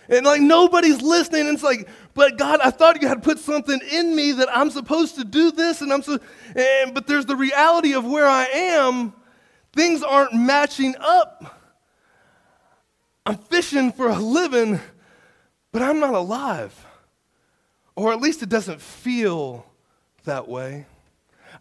And 0.08 0.25
like 0.26 0.40
nobody's 0.40 1.00
listening. 1.02 1.42
And 1.42 1.54
it's 1.54 1.62
like, 1.62 1.88
but 2.14 2.38
God, 2.38 2.61
I 2.62 2.70
thought 2.70 3.00
you 3.00 3.08
had 3.08 3.23
put 3.23 3.38
something 3.38 3.80
in 3.92 4.14
me 4.14 4.32
that 4.32 4.49
I'm 4.54 4.70
supposed 4.70 5.16
to 5.16 5.25
do 5.25 5.50
this, 5.50 5.80
and 5.80 5.92
I'm 5.92 6.02
so. 6.02 6.18
And, 6.54 6.94
but 6.94 7.06
there's 7.06 7.26
the 7.26 7.37
reality 7.37 7.94
of 7.94 8.04
where 8.04 8.28
I 8.28 8.44
am. 8.44 9.12
Things 9.73 10.02
aren't 10.02 10.34
matching 10.34 10.94
up. 11.00 11.61
I'm 13.26 13.38
fishing 13.38 13.90
for 13.90 14.08
a 14.08 14.18
living, 14.18 14.78
but 15.73 15.82
I'm 15.82 15.99
not 15.99 16.14
alive. 16.14 16.87
Or 17.96 18.12
at 18.12 18.20
least 18.20 18.42
it 18.42 18.49
doesn't 18.49 18.80
feel 18.80 19.66
that 20.25 20.46
way. 20.49 20.87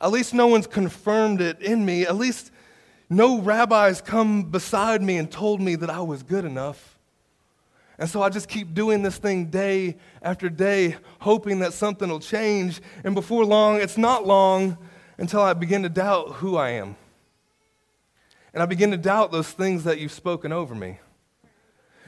At 0.02 0.12
least 0.12 0.34
no 0.34 0.48
one's 0.48 0.68
confirmed 0.68 1.42
it 1.42 1.62
in 1.62 1.86
me. 1.86 2.06
At 2.06 2.18
least 2.18 2.52
no 3.10 3.40
rabbis 3.40 4.02
come 4.02 4.44
beside 4.44 5.02
me 5.02 5.18
and 5.18 5.32
told 5.32 5.62
me 5.62 5.76
that 5.76 5.90
I 5.90 6.02
was 6.02 6.24
good 6.24 6.46
enough. 6.46 6.93
And 7.98 8.10
so 8.10 8.22
I 8.22 8.30
just 8.30 8.48
keep 8.48 8.74
doing 8.74 9.04
this 9.04 9.18
thing 9.18 9.46
day 9.46 9.98
after 10.22 10.50
day, 10.50 10.98
hoping 11.20 11.60
that 11.60 11.74
something 11.74 12.10
will 12.10 12.20
change. 12.20 12.82
And 13.04 13.14
before 13.14 13.46
long, 13.46 13.80
it's 13.80 13.98
not 13.98 14.26
long 14.26 14.78
until 15.18 15.42
I 15.42 15.54
begin 15.54 15.84
to 15.84 15.90
doubt 15.90 16.34
who 16.34 16.58
I 16.58 16.72
am. 16.72 16.96
And 18.54 18.62
I 18.62 18.66
begin 18.66 18.92
to 18.92 18.98
doubt 18.98 19.32
those 19.32 19.52
things 19.52 19.84
that 19.84 20.00
you've 20.00 20.12
spoken 20.12 20.52
over 20.52 20.76
me. 20.76 21.00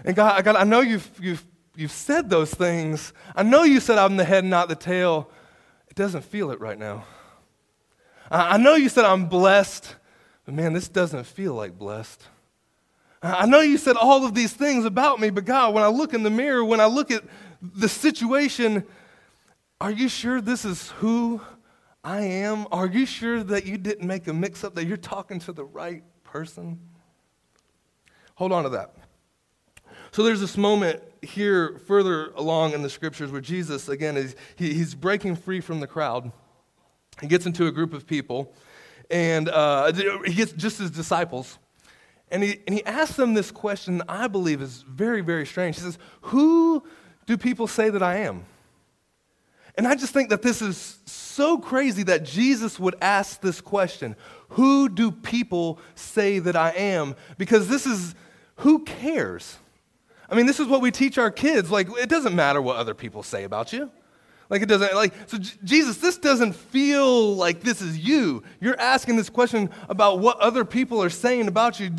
And 0.03 0.15
God, 0.15 0.43
God 0.43 0.55
I 0.55 0.63
know 0.63 0.81
you've, 0.81 1.09
you've, 1.21 1.45
you've 1.75 1.91
said 1.91 2.29
those 2.29 2.53
things. 2.53 3.13
I 3.35 3.43
know 3.43 3.63
you 3.63 3.79
said 3.79 3.97
I'm 3.97 4.17
the 4.17 4.25
head, 4.25 4.43
not 4.45 4.69
the 4.69 4.75
tail. 4.75 5.29
It 5.87 5.95
doesn't 5.95 6.23
feel 6.23 6.51
it 6.51 6.59
right 6.59 6.77
now. 6.77 7.05
I 8.29 8.57
know 8.57 8.75
you 8.75 8.89
said 8.89 9.05
I'm 9.05 9.27
blessed, 9.27 9.95
but 10.45 10.55
man, 10.55 10.73
this 10.73 10.87
doesn't 10.87 11.25
feel 11.25 11.53
like 11.53 11.77
blessed. 11.77 12.27
I 13.25 13.47
know 13.47 13.61
you 13.61 13.77
said 13.77 13.95
all 13.97 14.23
of 14.23 14.35
these 14.35 14.53
things 14.53 14.85
about 14.85 15.19
me, 15.19 15.31
but 15.31 15.45
God, 15.45 15.73
when 15.73 15.83
I 15.83 15.87
look 15.87 16.13
in 16.13 16.21
the 16.21 16.29
mirror, 16.29 16.63
when 16.63 16.79
I 16.79 16.85
look 16.85 17.09
at 17.09 17.23
the 17.61 17.89
situation, 17.89 18.83
are 19.81 19.91
you 19.91 20.09
sure 20.09 20.41
this 20.41 20.63
is 20.63 20.91
who 20.91 21.41
I 22.03 22.21
am? 22.21 22.67
Are 22.71 22.85
you 22.85 23.07
sure 23.07 23.43
that 23.43 23.65
you 23.65 23.79
didn't 23.79 24.05
make 24.05 24.27
a 24.27 24.33
mix 24.33 24.63
up, 24.63 24.75
that 24.75 24.85
you're 24.85 24.95
talking 24.95 25.39
to 25.39 25.53
the 25.53 25.65
right 25.65 26.03
person? 26.23 26.79
Hold 28.35 28.51
on 28.51 28.63
to 28.63 28.69
that. 28.69 28.93
So 30.11 30.23
there's 30.23 30.39
this 30.39 30.55
moment 30.55 31.01
here 31.21 31.79
further 31.87 32.31
along 32.35 32.73
in 32.73 32.83
the 32.83 32.89
scriptures 32.89 33.31
where 33.31 33.41
Jesus, 33.41 33.89
again, 33.89 34.17
is, 34.17 34.35
he, 34.55 34.73
he's 34.73 34.93
breaking 34.93 35.35
free 35.35 35.61
from 35.61 35.79
the 35.79 35.87
crowd. 35.87 36.31
He 37.21 37.27
gets 37.27 37.45
into 37.45 37.65
a 37.65 37.71
group 37.71 37.93
of 37.93 38.05
people, 38.05 38.53
and 39.09 39.49
uh, 39.49 39.91
he 40.25 40.33
gets 40.35 40.51
just 40.51 40.77
his 40.77 40.91
disciples. 40.91 41.57
And 42.31 42.43
he, 42.43 42.59
and 42.65 42.75
he 42.75 42.83
asks 42.85 43.15
them 43.15 43.33
this 43.33 43.51
question 43.51 44.01
I 44.09 44.27
believe 44.27 44.61
is 44.61 44.83
very, 44.87 45.21
very 45.21 45.45
strange. 45.45 45.75
He 45.75 45.81
says, 45.81 45.97
Who 46.21 46.83
do 47.25 47.37
people 47.37 47.67
say 47.67 47.89
that 47.89 48.03
I 48.03 48.17
am? 48.17 48.45
And 49.77 49.87
I 49.87 49.95
just 49.95 50.13
think 50.13 50.29
that 50.29 50.41
this 50.41 50.61
is 50.61 50.99
so 51.05 51.57
crazy 51.57 52.03
that 52.03 52.23
Jesus 52.23 52.79
would 52.79 52.95
ask 53.01 53.41
this 53.41 53.61
question 53.61 54.15
Who 54.49 54.89
do 54.89 55.11
people 55.11 55.79
say 55.95 56.39
that 56.39 56.55
I 56.55 56.71
am? 56.71 57.15
Because 57.37 57.67
this 57.67 57.85
is, 57.85 58.15
who 58.57 58.83
cares? 58.83 59.57
I 60.27 60.35
mean, 60.35 60.47
this 60.47 60.59
is 60.59 60.67
what 60.67 60.81
we 60.81 60.89
teach 60.89 61.17
our 61.19 61.29
kids. 61.29 61.69
Like, 61.69 61.87
it 61.99 62.09
doesn't 62.09 62.35
matter 62.35 62.61
what 62.61 62.77
other 62.77 62.95
people 62.95 63.21
say 63.21 63.43
about 63.43 63.71
you. 63.71 63.91
Like 64.49 64.61
it 64.61 64.67
doesn't 64.67 64.93
like 64.93 65.13
so 65.27 65.37
J- 65.37 65.57
Jesus 65.63 65.97
this 65.97 66.17
doesn't 66.17 66.53
feel 66.53 67.35
like 67.35 67.61
this 67.61 67.81
is 67.81 67.97
you. 67.97 68.43
You're 68.61 68.79
asking 68.79 69.15
this 69.15 69.29
question 69.29 69.69
about 69.89 70.19
what 70.19 70.39
other 70.39 70.63
people 70.63 71.01
are 71.01 71.09
saying 71.09 71.47
about 71.47 71.79
you. 71.79 71.91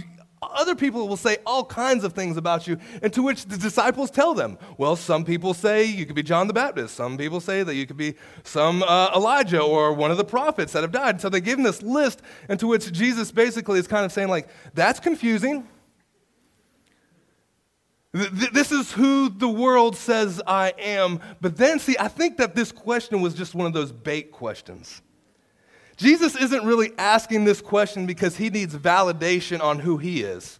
Other 0.54 0.74
people 0.74 1.08
will 1.08 1.16
say 1.16 1.38
all 1.46 1.64
kinds 1.64 2.04
of 2.04 2.12
things 2.12 2.36
about 2.36 2.66
you, 2.66 2.78
and 3.02 3.12
to 3.12 3.22
which 3.22 3.46
the 3.46 3.56
disciples 3.56 4.10
tell 4.10 4.34
them, 4.34 4.58
well, 4.78 4.96
some 4.96 5.24
people 5.24 5.54
say 5.54 5.84
you 5.84 6.06
could 6.06 6.16
be 6.16 6.22
John 6.22 6.46
the 6.46 6.52
Baptist. 6.52 6.94
Some 6.94 7.16
people 7.16 7.40
say 7.40 7.62
that 7.62 7.74
you 7.74 7.86
could 7.86 7.96
be 7.96 8.14
some 8.42 8.82
uh, 8.82 9.10
Elijah 9.14 9.60
or 9.60 9.92
one 9.92 10.10
of 10.10 10.16
the 10.16 10.24
prophets 10.24 10.72
that 10.72 10.82
have 10.82 10.92
died. 10.92 11.20
So 11.20 11.28
they 11.28 11.40
give 11.40 11.56
them 11.56 11.64
this 11.64 11.82
list, 11.82 12.22
and 12.48 12.58
to 12.60 12.66
which 12.66 12.92
Jesus 12.92 13.32
basically 13.32 13.78
is 13.78 13.86
kind 13.86 14.04
of 14.04 14.12
saying, 14.12 14.28
like, 14.28 14.48
that's 14.74 15.00
confusing. 15.00 15.66
This 18.12 18.72
is 18.72 18.92
who 18.92 19.28
the 19.28 19.48
world 19.48 19.94
says 19.94 20.40
I 20.46 20.72
am. 20.78 21.20
But 21.42 21.58
then, 21.58 21.78
see, 21.78 21.96
I 22.00 22.08
think 22.08 22.38
that 22.38 22.54
this 22.54 22.72
question 22.72 23.20
was 23.20 23.34
just 23.34 23.54
one 23.54 23.66
of 23.66 23.74
those 23.74 23.92
bait 23.92 24.32
questions. 24.32 25.02
Jesus 25.96 26.36
isn't 26.36 26.64
really 26.64 26.92
asking 26.98 27.44
this 27.44 27.60
question 27.60 28.06
because 28.06 28.36
he 28.36 28.50
needs 28.50 28.74
validation 28.74 29.62
on 29.62 29.78
who 29.78 29.96
he 29.96 30.22
is. 30.22 30.58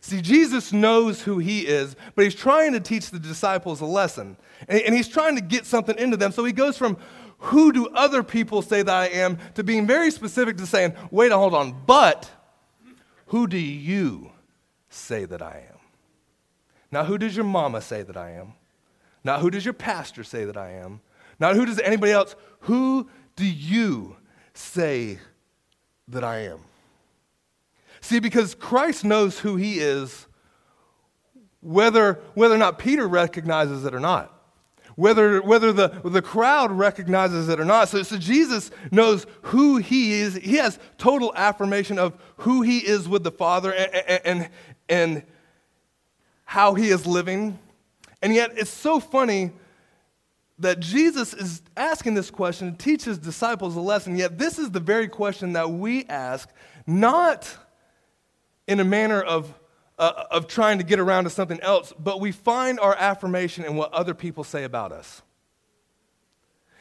See, 0.00 0.20
Jesus 0.20 0.72
knows 0.72 1.22
who 1.22 1.38
he 1.38 1.60
is, 1.60 1.94
but 2.16 2.24
he's 2.24 2.34
trying 2.34 2.72
to 2.72 2.80
teach 2.80 3.10
the 3.10 3.20
disciples 3.20 3.80
a 3.80 3.86
lesson. 3.86 4.36
And, 4.68 4.94
he's 4.94 5.06
trying 5.06 5.36
to 5.36 5.40
get 5.40 5.64
something 5.64 5.96
into 5.96 6.16
them. 6.16 6.32
So 6.32 6.44
he 6.44 6.52
goes 6.52 6.76
from, 6.76 6.96
who 7.38 7.72
do 7.72 7.86
other 7.88 8.24
people 8.24 8.62
say 8.62 8.82
that 8.82 8.94
I 8.94 9.06
am, 9.06 9.38
to 9.54 9.62
being 9.62 9.86
very 9.86 10.10
specific 10.10 10.56
to 10.56 10.66
saying, 10.66 10.94
wait, 11.12 11.30
a 11.30 11.38
hold 11.38 11.54
on, 11.54 11.82
but 11.86 12.28
who 13.26 13.46
do 13.46 13.58
you 13.58 14.32
say 14.90 15.24
that 15.24 15.40
I 15.40 15.66
am? 15.70 15.78
Not 16.90 17.06
who 17.06 17.16
does 17.16 17.36
your 17.36 17.44
mama 17.44 17.80
say 17.80 18.02
that 18.02 18.16
I 18.16 18.32
am. 18.32 18.54
Not 19.22 19.40
who 19.40 19.50
does 19.50 19.64
your 19.64 19.74
pastor 19.74 20.24
say 20.24 20.44
that 20.44 20.56
I 20.56 20.72
am. 20.72 21.00
Not 21.38 21.54
who 21.54 21.64
does 21.64 21.78
anybody 21.78 22.12
else. 22.12 22.34
Who 22.60 23.08
do 23.36 23.46
you 23.46 24.16
say 24.54 25.18
that 26.08 26.24
I 26.24 26.38
am? 26.40 26.60
See, 28.00 28.18
because 28.18 28.54
Christ 28.54 29.04
knows 29.04 29.38
who 29.38 29.56
he 29.56 29.78
is, 29.78 30.26
whether, 31.60 32.20
whether 32.34 32.54
or 32.54 32.58
not 32.58 32.78
Peter 32.78 33.06
recognizes 33.06 33.84
it 33.84 33.94
or 33.94 34.00
not. 34.00 34.28
Whether, 34.96 35.40
whether 35.40 35.72
the, 35.72 35.88
the 36.04 36.20
crowd 36.20 36.70
recognizes 36.70 37.48
it 37.48 37.58
or 37.58 37.64
not. 37.64 37.88
So, 37.88 38.02
so 38.02 38.18
Jesus 38.18 38.70
knows 38.90 39.26
who 39.42 39.78
he 39.78 40.12
is. 40.12 40.34
He 40.34 40.56
has 40.56 40.78
total 40.98 41.32
affirmation 41.34 41.98
of 41.98 42.12
who 42.38 42.60
he 42.60 42.78
is 42.78 43.08
with 43.08 43.24
the 43.24 43.30
Father. 43.30 43.72
And, 43.72 44.20
and, 44.26 44.50
and 44.88 45.22
how 46.52 46.74
he 46.74 46.90
is 46.90 47.06
living. 47.06 47.58
And 48.20 48.34
yet, 48.34 48.52
it's 48.56 48.70
so 48.70 49.00
funny 49.00 49.52
that 50.58 50.80
Jesus 50.80 51.34
is 51.34 51.62
asking 51.76 52.14
this 52.14 52.30
question 52.30 52.72
to 52.72 52.78
teach 52.78 53.04
his 53.04 53.18
disciples 53.18 53.76
a 53.76 53.80
lesson, 53.80 54.16
yet, 54.16 54.38
this 54.38 54.58
is 54.58 54.70
the 54.70 54.80
very 54.80 55.08
question 55.08 55.54
that 55.54 55.70
we 55.70 56.04
ask, 56.06 56.48
not 56.86 57.56
in 58.66 58.78
a 58.78 58.84
manner 58.84 59.20
of, 59.20 59.52
uh, 59.98 60.24
of 60.30 60.46
trying 60.46 60.78
to 60.78 60.84
get 60.84 60.98
around 60.98 61.24
to 61.24 61.30
something 61.30 61.60
else, 61.60 61.92
but 61.98 62.20
we 62.20 62.32
find 62.32 62.78
our 62.78 62.94
affirmation 62.94 63.64
in 63.64 63.74
what 63.74 63.92
other 63.92 64.14
people 64.14 64.44
say 64.44 64.64
about 64.64 64.92
us. 64.92 65.22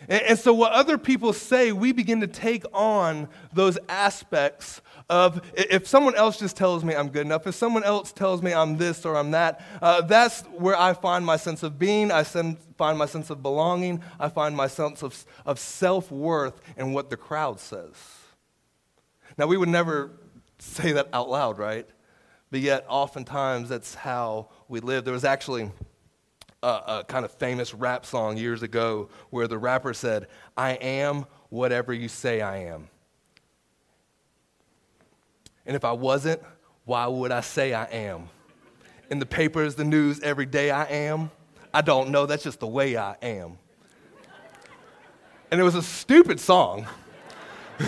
And, 0.07 0.21
and 0.23 0.39
so, 0.39 0.53
what 0.53 0.73
other 0.73 0.97
people 0.97 1.33
say, 1.33 1.71
we 1.71 1.91
begin 1.91 2.21
to 2.21 2.27
take 2.27 2.65
on 2.73 3.29
those 3.53 3.77
aspects 3.89 4.81
of 5.11 5.41
if 5.53 5.85
someone 5.87 6.15
else 6.15 6.39
just 6.39 6.55
tells 6.55 6.85
me 6.85 6.95
I'm 6.95 7.09
good 7.09 7.25
enough, 7.25 7.45
if 7.45 7.53
someone 7.53 7.83
else 7.83 8.13
tells 8.13 8.41
me 8.41 8.53
I'm 8.53 8.77
this 8.77 9.05
or 9.05 9.17
I'm 9.17 9.31
that, 9.31 9.61
uh, 9.81 10.01
that's 10.01 10.41
where 10.53 10.79
I 10.79 10.93
find 10.93 11.25
my 11.25 11.35
sense 11.35 11.63
of 11.63 11.77
being, 11.77 12.11
I 12.11 12.23
find 12.23 12.97
my 12.97 13.05
sense 13.05 13.29
of 13.29 13.43
belonging, 13.43 14.01
I 14.19 14.29
find 14.29 14.55
my 14.55 14.67
sense 14.67 15.03
of, 15.03 15.25
of 15.45 15.59
self 15.59 16.09
worth 16.09 16.61
in 16.77 16.93
what 16.93 17.09
the 17.09 17.17
crowd 17.17 17.59
says. 17.59 17.93
Now, 19.37 19.47
we 19.47 19.57
would 19.57 19.69
never 19.69 20.11
say 20.59 20.93
that 20.93 21.09
out 21.11 21.29
loud, 21.29 21.57
right? 21.57 21.87
But 22.49 22.61
yet, 22.61 22.85
oftentimes, 22.87 23.67
that's 23.67 23.93
how 23.93 24.49
we 24.69 24.79
live. 24.79 25.03
There 25.03 25.13
was 25.13 25.25
actually 25.25 25.71
a 26.63 27.03
kind 27.07 27.25
of 27.25 27.31
famous 27.31 27.73
rap 27.73 28.05
song 28.05 28.37
years 28.37 28.63
ago 28.63 29.09
where 29.29 29.47
the 29.47 29.57
rapper 29.57 29.93
said, 29.93 30.27
I 30.55 30.73
am 30.73 31.25
whatever 31.49 31.91
you 31.91 32.07
say 32.07 32.39
I 32.39 32.59
am. 32.65 32.87
And 35.65 35.75
if 35.75 35.85
I 35.85 35.91
wasn't, 35.91 36.41
why 36.85 37.07
would 37.07 37.31
I 37.31 37.41
say 37.41 37.73
I 37.73 37.85
am? 37.85 38.29
In 39.09 39.19
the 39.19 39.25
papers, 39.25 39.75
the 39.75 39.83
news, 39.83 40.19
every 40.21 40.45
day 40.45 40.71
I 40.71 40.85
am. 40.85 41.31
I 41.73 41.81
don't 41.81 42.09
know, 42.09 42.25
that's 42.25 42.43
just 42.43 42.59
the 42.59 42.67
way 42.67 42.97
I 42.97 43.15
am. 43.21 43.57
And 45.49 45.59
it 45.59 45.63
was 45.63 45.75
a 45.75 45.83
stupid 45.83 46.39
song. 46.39 46.87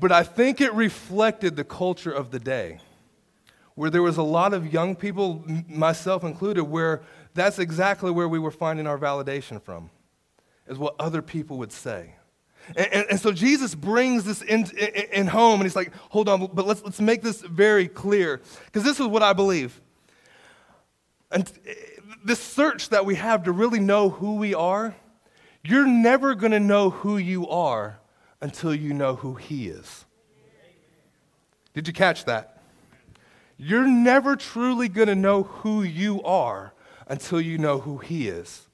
but 0.00 0.12
I 0.12 0.22
think 0.22 0.60
it 0.60 0.72
reflected 0.74 1.56
the 1.56 1.64
culture 1.64 2.12
of 2.12 2.30
the 2.30 2.38
day, 2.38 2.80
where 3.74 3.90
there 3.90 4.02
was 4.02 4.18
a 4.18 4.22
lot 4.22 4.52
of 4.52 4.72
young 4.72 4.94
people, 4.94 5.44
myself 5.68 6.22
included, 6.22 6.64
where 6.64 7.02
that's 7.34 7.58
exactly 7.58 8.10
where 8.10 8.28
we 8.28 8.38
were 8.38 8.50
finding 8.50 8.86
our 8.86 8.98
validation 8.98 9.62
from. 9.62 9.90
is 10.66 10.78
what 10.78 10.94
other 10.98 11.22
people 11.22 11.58
would 11.58 11.72
say. 11.72 12.14
And, 12.76 12.92
and, 12.92 13.06
and 13.10 13.20
so 13.20 13.32
Jesus 13.32 13.74
brings 13.74 14.24
this 14.24 14.42
in, 14.42 14.64
in, 14.76 15.04
in, 15.12 15.26
home, 15.26 15.60
and 15.60 15.64
he's 15.64 15.76
like, 15.76 15.92
hold 15.94 16.28
on, 16.28 16.46
but 16.52 16.66
let's, 16.66 16.82
let's 16.82 17.00
make 17.00 17.22
this 17.22 17.40
very 17.40 17.88
clear. 17.88 18.40
Because 18.66 18.84
this 18.84 19.00
is 19.00 19.06
what 19.06 19.22
I 19.22 19.32
believe. 19.32 19.80
And 21.30 21.50
this 22.24 22.40
search 22.40 22.90
that 22.90 23.04
we 23.04 23.14
have 23.16 23.44
to 23.44 23.52
really 23.52 23.80
know 23.80 24.10
who 24.10 24.36
we 24.36 24.54
are, 24.54 24.94
you're 25.62 25.86
never 25.86 26.34
going 26.34 26.52
to 26.52 26.60
know 26.60 26.90
who 26.90 27.16
you 27.16 27.48
are 27.48 27.98
until 28.40 28.74
you 28.74 28.94
know 28.94 29.16
who 29.16 29.34
he 29.34 29.68
is. 29.68 30.04
Did 31.74 31.86
you 31.86 31.92
catch 31.92 32.24
that? 32.24 32.62
You're 33.56 33.86
never 33.86 34.36
truly 34.36 34.88
going 34.88 35.08
to 35.08 35.14
know 35.14 35.42
who 35.42 35.82
you 35.82 36.22
are 36.22 36.72
until 37.06 37.40
you 37.40 37.58
know 37.58 37.78
who 37.78 37.98
he 37.98 38.28
is. 38.28 38.66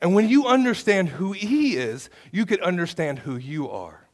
And 0.00 0.14
when 0.14 0.28
you 0.28 0.46
understand 0.46 1.08
who 1.08 1.32
He 1.32 1.76
is, 1.76 2.08
you 2.32 2.46
can 2.46 2.60
understand 2.60 3.20
who 3.20 3.36
you 3.36 3.68
are. 3.70 4.08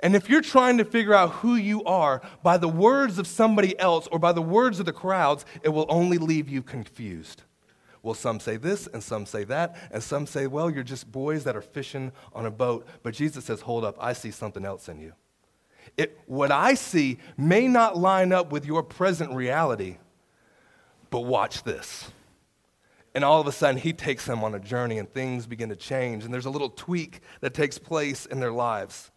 And 0.00 0.16
if 0.16 0.28
you're 0.28 0.40
trying 0.40 0.78
to 0.78 0.84
figure 0.84 1.14
out 1.14 1.30
who 1.30 1.54
you 1.54 1.84
are 1.84 2.22
by 2.42 2.56
the 2.56 2.68
words 2.68 3.18
of 3.18 3.26
somebody 3.26 3.78
else 3.78 4.06
or 4.08 4.18
by 4.18 4.32
the 4.32 4.42
words 4.42 4.80
of 4.80 4.86
the 4.86 4.92
crowds, 4.92 5.44
it 5.62 5.68
will 5.68 5.86
only 5.88 6.18
leave 6.18 6.48
you 6.48 6.62
confused. 6.62 7.42
Well, 8.02 8.14
some 8.14 8.38
say 8.38 8.58
this 8.58 8.86
and 8.86 9.02
some 9.02 9.24
say 9.24 9.44
that, 9.44 9.76
and 9.90 10.02
some 10.02 10.26
say, 10.26 10.46
well, 10.46 10.68
you're 10.68 10.82
just 10.82 11.10
boys 11.10 11.44
that 11.44 11.56
are 11.56 11.62
fishing 11.62 12.12
on 12.34 12.44
a 12.44 12.50
boat. 12.50 12.86
But 13.02 13.14
Jesus 13.14 13.46
says, 13.46 13.62
hold 13.62 13.84
up, 13.84 13.96
I 13.98 14.12
see 14.12 14.30
something 14.30 14.64
else 14.64 14.88
in 14.88 15.00
you. 15.00 15.14
It, 15.96 16.18
what 16.26 16.50
I 16.50 16.74
see 16.74 17.18
may 17.36 17.68
not 17.68 17.96
line 17.96 18.32
up 18.32 18.52
with 18.52 18.66
your 18.66 18.82
present 18.82 19.32
reality, 19.32 19.96
but 21.08 21.20
watch 21.20 21.62
this. 21.62 22.10
And 23.14 23.24
all 23.24 23.40
of 23.40 23.46
a 23.46 23.52
sudden, 23.52 23.80
he 23.80 23.92
takes 23.92 24.26
them 24.26 24.42
on 24.42 24.54
a 24.54 24.58
journey 24.58 24.98
and 24.98 25.08
things 25.08 25.46
begin 25.46 25.68
to 25.68 25.76
change. 25.76 26.24
And 26.24 26.34
there's 26.34 26.46
a 26.46 26.50
little 26.50 26.70
tweak 26.70 27.20
that 27.40 27.54
takes 27.54 27.78
place 27.78 28.26
in 28.26 28.40
their 28.40 28.52
lives. 28.52 29.12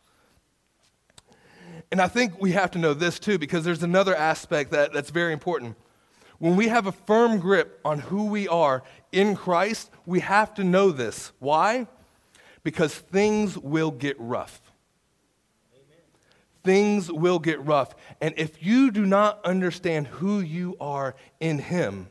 And 1.92 2.00
I 2.00 2.08
think 2.08 2.40
we 2.40 2.52
have 2.52 2.72
to 2.72 2.80
know 2.80 2.94
this 2.94 3.18
too, 3.18 3.40
because 3.40 3.64
there's 3.64 3.84
another 3.84 4.16
aspect 4.16 4.72
that, 4.72 4.94
that's 4.94 5.10
very 5.10 5.34
important. 5.34 5.76
When 6.38 6.56
we 6.56 6.68
have 6.68 6.86
a 6.86 6.92
firm 6.92 7.40
grip 7.40 7.80
on 7.84 8.00
who 8.00 8.26
we 8.26 8.48
are 8.48 8.84
in 9.12 9.36
Christ, 9.36 9.90
we 10.06 10.20
have 10.20 10.54
to 10.56 10.64
know 10.64 10.92
this. 10.92 11.32
Why? 11.40 11.88
Because 12.64 12.94
things 12.94 13.58
will 13.58 13.90
get 13.90 14.20
rough. 14.20 14.62
Amen. 15.74 15.98
Things 16.64 17.12
will 17.12 17.40
get 17.40 17.66
rough. 17.66 17.96
And 18.22 18.36
if 18.38 18.64
you 18.64 18.92
do 18.92 19.06
not 19.08 19.44
understand 19.44 20.06
who 20.08 20.40
you 20.40 20.76
are 20.80 21.16
in 21.40 21.58
Him, 21.58 22.10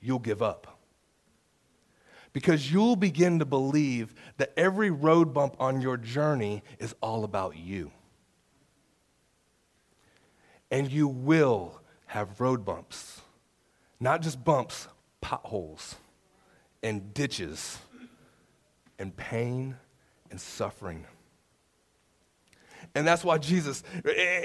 you'll 0.00 0.18
give 0.18 0.40
up 0.40 0.71
because 2.32 2.72
you'll 2.72 2.96
begin 2.96 3.38
to 3.38 3.44
believe 3.44 4.14
that 4.38 4.52
every 4.56 4.90
road 4.90 5.34
bump 5.34 5.56
on 5.58 5.80
your 5.80 5.96
journey 5.96 6.62
is 6.78 6.94
all 7.00 7.24
about 7.24 7.56
you. 7.56 7.90
And 10.70 10.90
you 10.90 11.06
will 11.06 11.80
have 12.06 12.40
road 12.40 12.64
bumps, 12.64 13.20
not 14.00 14.22
just 14.22 14.42
bumps, 14.42 14.88
potholes 15.20 15.96
and 16.82 17.14
ditches 17.14 17.78
and 18.98 19.16
pain 19.16 19.76
and 20.30 20.40
suffering. 20.40 21.06
And 22.94 23.06
that's 23.06 23.24
why 23.24 23.38
Jesus, 23.38 23.82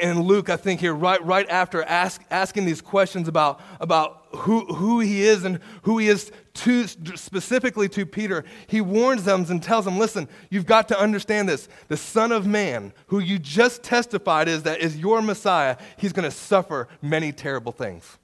in 0.01 0.21
Luke, 0.21 0.49
I 0.49 0.55
think 0.55 0.79
here, 0.79 0.93
right, 0.93 1.23
right 1.25 1.49
after 1.49 1.83
ask, 1.83 2.23
asking 2.31 2.63
these 2.63 2.79
questions 2.79 3.27
about, 3.27 3.59
about 3.81 4.25
who, 4.31 4.65
who 4.73 5.01
he 5.01 5.23
is 5.23 5.43
and 5.43 5.59
who 5.81 5.97
he 5.97 6.07
is 6.07 6.31
to, 6.53 6.87
specifically 6.87 7.89
to 7.89 8.05
Peter, 8.05 8.45
he 8.67 8.79
warns 8.79 9.25
them 9.25 9.45
and 9.49 9.61
tells 9.61 9.83
them, 9.83 9.97
listen, 9.97 10.29
you've 10.49 10.65
got 10.65 10.87
to 10.87 10.99
understand 10.99 11.49
this. 11.49 11.67
The 11.89 11.97
Son 11.97 12.31
of 12.31 12.47
Man, 12.47 12.93
who 13.07 13.19
you 13.19 13.37
just 13.37 13.83
testified 13.83 14.47
is 14.47 14.63
that 14.63 14.79
is 14.79 14.97
your 14.97 15.21
Messiah, 15.21 15.75
he's 15.97 16.13
going 16.13 16.29
to 16.29 16.35
suffer 16.35 16.87
many 17.01 17.33
terrible 17.33 17.73
things. 17.73 18.17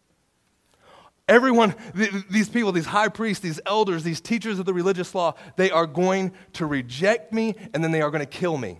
Everyone, 1.27 1.75
these 2.29 2.47
people, 2.49 2.71
these 2.71 2.85
high 2.85 3.09
priests, 3.09 3.41
these 3.41 3.59
elders, 3.65 4.03
these 4.03 4.21
teachers 4.21 4.57
of 4.59 4.65
the 4.65 4.73
religious 4.73 5.13
law, 5.13 5.33
they 5.57 5.69
are 5.69 5.87
going 5.87 6.31
to 6.53 6.65
reject 6.65 7.33
me 7.33 7.55
and 7.73 7.83
then 7.83 7.91
they 7.91 8.01
are 8.01 8.11
going 8.11 8.21
to 8.21 8.25
kill 8.25 8.57
me. 8.57 8.79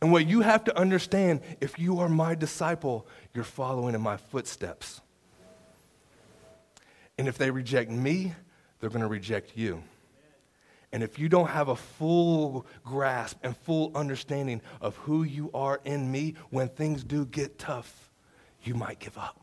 And 0.00 0.12
what 0.12 0.26
you 0.26 0.40
have 0.40 0.64
to 0.64 0.78
understand 0.78 1.42
if 1.60 1.78
you 1.78 2.00
are 2.00 2.08
my 2.08 2.34
disciple, 2.34 3.06
you're 3.34 3.44
following 3.44 3.94
in 3.94 4.00
my 4.00 4.16
footsteps. 4.16 5.00
And 7.18 7.28
if 7.28 7.36
they 7.36 7.50
reject 7.50 7.90
me, 7.90 8.34
they're 8.78 8.88
going 8.88 9.02
to 9.02 9.06
reject 9.06 9.56
you. 9.56 9.82
And 10.92 11.02
if 11.02 11.18
you 11.18 11.28
don't 11.28 11.48
have 11.48 11.68
a 11.68 11.76
full 11.76 12.66
grasp 12.84 13.38
and 13.42 13.56
full 13.56 13.92
understanding 13.94 14.60
of 14.80 14.96
who 14.96 15.22
you 15.22 15.50
are 15.54 15.80
in 15.84 16.10
me, 16.10 16.34
when 16.48 16.68
things 16.68 17.04
do 17.04 17.26
get 17.26 17.58
tough, 17.58 18.10
you 18.62 18.74
might 18.74 18.98
give 18.98 19.16
up. 19.16 19.40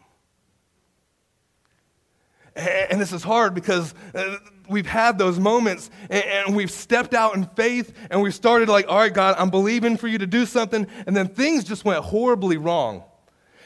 And 2.58 3.00
this 3.00 3.14
is 3.14 3.22
hard 3.22 3.54
because 3.54 3.94
uh, 4.16 4.38
we've 4.68 4.88
had 4.88 5.20
those 5.20 5.40
moments 5.40 5.92
and 6.10 6.56
we've 6.56 6.72
stepped 6.72 7.14
out 7.14 7.36
in 7.36 7.46
faith 7.46 7.94
and 8.10 8.22
we've 8.22 8.34
started 8.34 8.68
like, 8.68 8.88
all 8.88 8.98
right, 8.98 9.14
God, 9.14 9.36
I'm 9.38 9.52
believing 9.52 9.96
for 9.96 10.08
you 10.08 10.18
to 10.18 10.28
do 10.28 10.46
something. 10.46 10.88
And 11.06 11.16
then 11.16 11.28
things 11.28 11.64
just 11.64 11.86
went 11.86 12.04
horribly 12.04 12.58
wrong. 12.58 13.04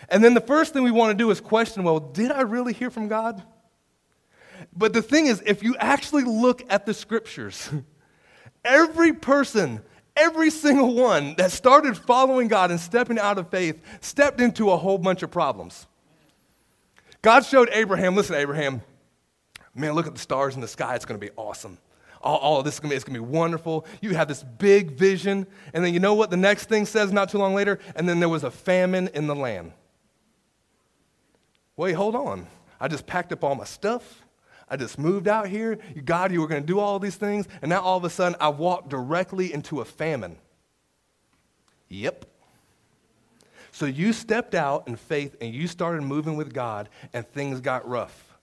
And 0.09 0.21
then 0.21 0.33
the 0.33 0.41
first 0.41 0.73
thing 0.73 0.83
we 0.83 0.91
want 0.91 1.17
to 1.17 1.23
do 1.23 1.31
is 1.31 1.39
question, 1.39 1.83
well, 1.83 2.01
did 2.01 2.31
I 2.31 2.41
really 2.41 2.73
hear 2.73 2.89
from 2.89 3.07
God? 3.07 3.41
But 4.75 4.91
the 4.91 5.01
thing 5.01 5.27
is, 5.27 5.41
if 5.45 5.63
you 5.63 5.75
actually 5.77 6.23
look 6.23 6.63
at 6.69 6.85
the 6.85 6.93
scriptures, 6.93 7.69
every 8.65 9.13
person, 9.13 9.81
every 10.17 10.49
single 10.49 10.93
one 10.93 11.35
that 11.37 11.51
started 11.51 11.97
following 11.97 12.49
God 12.49 12.71
and 12.71 12.79
stepping 12.79 13.17
out 13.17 13.37
of 13.37 13.49
faith 13.49 13.81
stepped 14.01 14.41
into 14.41 14.69
a 14.69 14.77
whole 14.77 14.97
bunch 14.97 15.23
of 15.23 15.31
problems. 15.31 15.87
God 17.21 17.45
showed 17.45 17.69
Abraham, 17.71 18.15
listen, 18.15 18.35
Abraham, 18.35 18.81
man, 19.75 19.93
look 19.93 20.07
at 20.07 20.13
the 20.13 20.19
stars 20.19 20.55
in 20.55 20.61
the 20.61 20.67
sky. 20.67 20.95
It's 20.95 21.05
going 21.05 21.19
to 21.19 21.25
be 21.25 21.31
awesome. 21.35 21.77
All, 22.21 22.37
all 22.37 22.59
of 22.59 22.65
this 22.65 22.75
is 22.75 22.79
going 22.79 22.89
to 22.89 22.93
be, 22.93 22.95
it's 22.95 23.05
going 23.05 23.15
to 23.15 23.21
be 23.21 23.27
wonderful. 23.27 23.85
You 24.01 24.15
have 24.15 24.27
this 24.27 24.43
big 24.43 24.91
vision. 24.91 25.47
And 25.73 25.83
then 25.83 25.93
you 25.93 25.99
know 25.99 26.13
what 26.13 26.29
the 26.29 26.37
next 26.37 26.65
thing 26.69 26.85
says 26.85 27.11
not 27.11 27.29
too 27.29 27.37
long 27.37 27.53
later? 27.53 27.79
And 27.95 28.07
then 28.07 28.19
there 28.19 28.29
was 28.29 28.43
a 28.43 28.51
famine 28.51 29.09
in 29.13 29.27
the 29.27 29.35
land. 29.35 29.71
Wait, 31.77 31.93
hold 31.93 32.15
on. 32.15 32.47
I 32.79 32.87
just 32.87 33.05
packed 33.05 33.31
up 33.31 33.43
all 33.43 33.55
my 33.55 33.65
stuff. 33.65 34.23
I 34.67 34.77
just 34.77 34.97
moved 34.97 35.27
out 35.27 35.47
here. 35.47 35.79
God, 36.05 36.31
you 36.31 36.41
were 36.41 36.47
going 36.47 36.61
to 36.61 36.67
do 36.67 36.79
all 36.79 36.97
these 36.97 37.15
things. 37.15 37.47
And 37.61 37.69
now 37.69 37.81
all 37.81 37.97
of 37.97 38.03
a 38.03 38.09
sudden, 38.09 38.37
I 38.39 38.49
walked 38.49 38.89
directly 38.89 39.53
into 39.53 39.81
a 39.81 39.85
famine. 39.85 40.37
Yep. 41.89 42.25
So 43.71 43.85
you 43.85 44.13
stepped 44.13 44.53
out 44.53 44.87
in 44.87 44.95
faith 44.95 45.35
and 45.41 45.53
you 45.53 45.67
started 45.67 46.01
moving 46.03 46.35
with 46.35 46.53
God, 46.53 46.89
and 47.13 47.27
things 47.27 47.61
got 47.61 47.87
rough. 47.87 48.37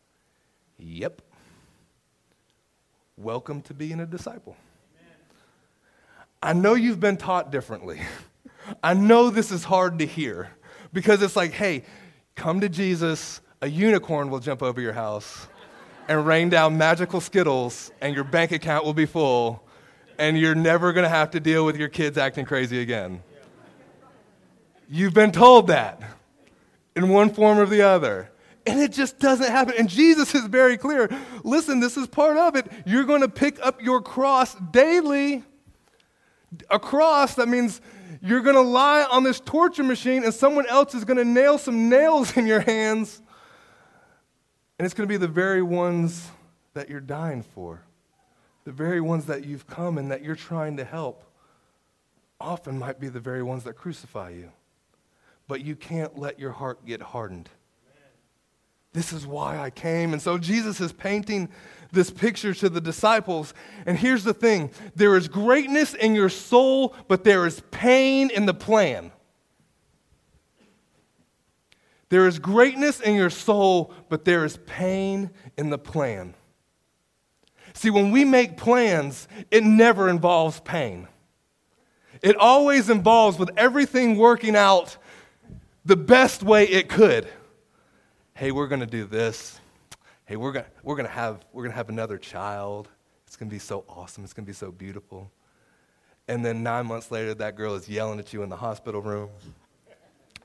Yep. 0.78 1.22
Welcome 3.16 3.62
to 3.62 3.74
being 3.74 4.00
a 4.00 4.06
disciple. 4.06 4.56
I 6.42 6.52
know 6.52 6.74
you've 6.74 7.00
been 7.00 7.16
taught 7.16 7.50
differently. 7.50 8.00
I 8.82 8.94
know 8.94 9.30
this 9.30 9.50
is 9.50 9.64
hard 9.64 9.98
to 9.98 10.06
hear 10.06 10.50
because 10.92 11.22
it's 11.22 11.36
like, 11.36 11.52
hey, 11.52 11.84
come 12.36 12.60
to 12.60 12.68
Jesus, 12.68 13.40
a 13.60 13.68
unicorn 13.68 14.30
will 14.30 14.38
jump 14.38 14.62
over 14.62 14.80
your 14.80 14.92
house 14.92 15.48
and 16.08 16.26
rain 16.26 16.48
down 16.48 16.78
magical 16.78 17.20
Skittles, 17.20 17.92
and 18.00 18.14
your 18.14 18.24
bank 18.24 18.50
account 18.50 18.84
will 18.84 18.94
be 18.94 19.04
full, 19.04 19.62
and 20.18 20.38
you're 20.38 20.54
never 20.54 20.92
to 21.04 21.08
have 21.08 21.30
to 21.32 21.40
deal 21.40 21.66
with 21.66 21.76
your 21.76 21.88
kids 21.88 22.16
acting 22.16 22.46
crazy 22.46 22.80
again. 22.80 23.22
You've 24.88 25.14
been 25.14 25.32
told 25.32 25.66
that 25.66 26.02
in 26.96 27.10
one 27.10 27.30
form 27.30 27.58
or 27.58 27.66
the 27.66 27.82
other. 27.82 28.30
And 28.66 28.80
it 28.80 28.92
just 28.92 29.18
doesn't 29.18 29.50
happen. 29.50 29.74
And 29.78 29.88
Jesus 29.88 30.34
is 30.34 30.46
very 30.46 30.76
clear. 30.76 31.08
Listen, 31.44 31.80
this 31.80 31.96
is 31.96 32.06
part 32.06 32.36
of 32.36 32.56
it. 32.56 32.66
You're 32.86 33.04
going 33.04 33.20
to 33.20 33.28
pick 33.28 33.64
up 33.64 33.82
your 33.82 34.02
cross 34.02 34.54
daily. 34.54 35.42
A 36.70 36.78
cross, 36.78 37.34
that 37.34 37.48
means 37.48 37.80
you're 38.22 38.40
going 38.40 38.56
to 38.56 38.62
lie 38.62 39.06
on 39.10 39.22
this 39.22 39.40
torture 39.40 39.84
machine 39.84 40.24
and 40.24 40.32
someone 40.32 40.66
else 40.66 40.94
is 40.94 41.04
going 41.04 41.18
to 41.18 41.24
nail 41.24 41.58
some 41.58 41.88
nails 41.88 42.36
in 42.36 42.46
your 42.46 42.60
hands. 42.60 43.22
And 44.78 44.86
it's 44.86 44.94
going 44.94 45.08
to 45.08 45.12
be 45.12 45.18
the 45.18 45.28
very 45.28 45.62
ones 45.62 46.28
that 46.74 46.88
you're 46.88 47.00
dying 47.00 47.42
for, 47.42 47.82
the 48.64 48.72
very 48.72 49.00
ones 49.00 49.26
that 49.26 49.44
you've 49.44 49.66
come 49.66 49.98
and 49.98 50.10
that 50.10 50.22
you're 50.22 50.36
trying 50.36 50.76
to 50.78 50.84
help. 50.84 51.24
Often 52.40 52.78
might 52.78 53.00
be 53.00 53.08
the 53.08 53.20
very 53.20 53.42
ones 53.42 53.64
that 53.64 53.74
crucify 53.74 54.30
you 54.30 54.52
but 55.48 55.64
you 55.64 55.74
can't 55.74 56.16
let 56.18 56.38
your 56.38 56.52
heart 56.52 56.84
get 56.86 57.00
hardened. 57.00 57.48
This 58.92 59.12
is 59.12 59.26
why 59.26 59.58
I 59.58 59.70
came. 59.70 60.12
And 60.12 60.22
so 60.22 60.38
Jesus 60.38 60.80
is 60.80 60.92
painting 60.92 61.48
this 61.92 62.10
picture 62.10 62.54
to 62.54 62.68
the 62.68 62.80
disciples. 62.80 63.54
And 63.86 63.98
here's 63.98 64.24
the 64.24 64.34
thing 64.34 64.70
there 64.94 65.16
is 65.16 65.28
greatness 65.28 65.94
in 65.94 66.14
your 66.14 66.28
soul, 66.28 66.94
but 67.08 67.24
there 67.24 67.46
is 67.46 67.62
pain 67.70 68.30
in 68.30 68.46
the 68.46 68.54
plan. 68.54 69.12
There 72.10 72.26
is 72.26 72.38
greatness 72.38 73.00
in 73.00 73.14
your 73.14 73.30
soul, 73.30 73.92
but 74.08 74.24
there 74.24 74.44
is 74.44 74.58
pain 74.66 75.30
in 75.58 75.68
the 75.68 75.78
plan. 75.78 76.34
See, 77.74 77.90
when 77.90 78.10
we 78.10 78.24
make 78.24 78.56
plans, 78.56 79.28
it 79.50 79.62
never 79.62 80.08
involves 80.08 80.60
pain. 80.60 81.06
It 82.22 82.34
always 82.36 82.88
involves 82.88 83.38
with 83.38 83.50
everything 83.56 84.16
working 84.16 84.56
out 84.56 84.96
the 85.88 85.96
best 85.96 86.42
way 86.42 86.64
it 86.64 86.90
could. 86.90 87.26
Hey, 88.34 88.52
we're 88.52 88.66
going 88.66 88.80
to 88.80 88.86
do 88.86 89.06
this. 89.06 89.58
Hey, 90.26 90.36
we're 90.36 90.52
going 90.52 90.66
we're 90.82 90.96
going 90.96 91.06
to 91.06 91.12
have 91.12 91.46
we're 91.50 91.62
going 91.62 91.72
to 91.72 91.76
have 91.78 91.88
another 91.88 92.18
child. 92.18 92.90
It's 93.26 93.36
going 93.36 93.48
to 93.48 93.54
be 93.54 93.58
so 93.58 93.84
awesome. 93.88 94.22
It's 94.22 94.34
going 94.34 94.44
to 94.44 94.50
be 94.50 94.54
so 94.54 94.70
beautiful. 94.70 95.32
And 96.28 96.44
then 96.44 96.62
9 96.62 96.84
months 96.84 97.10
later 97.10 97.32
that 97.32 97.56
girl 97.56 97.74
is 97.74 97.88
yelling 97.88 98.18
at 98.18 98.34
you 98.34 98.42
in 98.42 98.50
the 98.50 98.56
hospital 98.56 99.00
room 99.00 99.30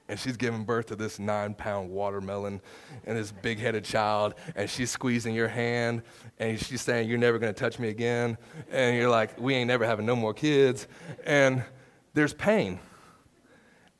and 0.07 0.17
she's 0.17 0.37
giving 0.37 0.63
birth 0.63 0.85
to 0.87 0.95
this 0.95 1.19
nine 1.19 1.53
pound 1.53 1.89
watermelon 1.89 2.61
and 3.05 3.17
this 3.17 3.33
big 3.33 3.59
headed 3.59 3.83
child, 3.83 4.35
and 4.55 4.69
she's 4.69 4.91
squeezing 4.91 5.33
your 5.33 5.47
hand, 5.47 6.03
and 6.39 6.59
she's 6.59 6.81
saying, 6.81 7.09
You're 7.09 7.17
never 7.17 7.37
gonna 7.39 7.51
touch 7.51 7.79
me 7.79 7.89
again. 7.89 8.37
And 8.69 8.95
you're 8.95 9.09
like, 9.09 9.37
We 9.39 9.55
ain't 9.55 9.67
never 9.67 9.85
having 9.85 10.05
no 10.05 10.15
more 10.15 10.33
kids. 10.33 10.87
And 11.25 11.63
there's 12.13 12.33
pain. 12.33 12.79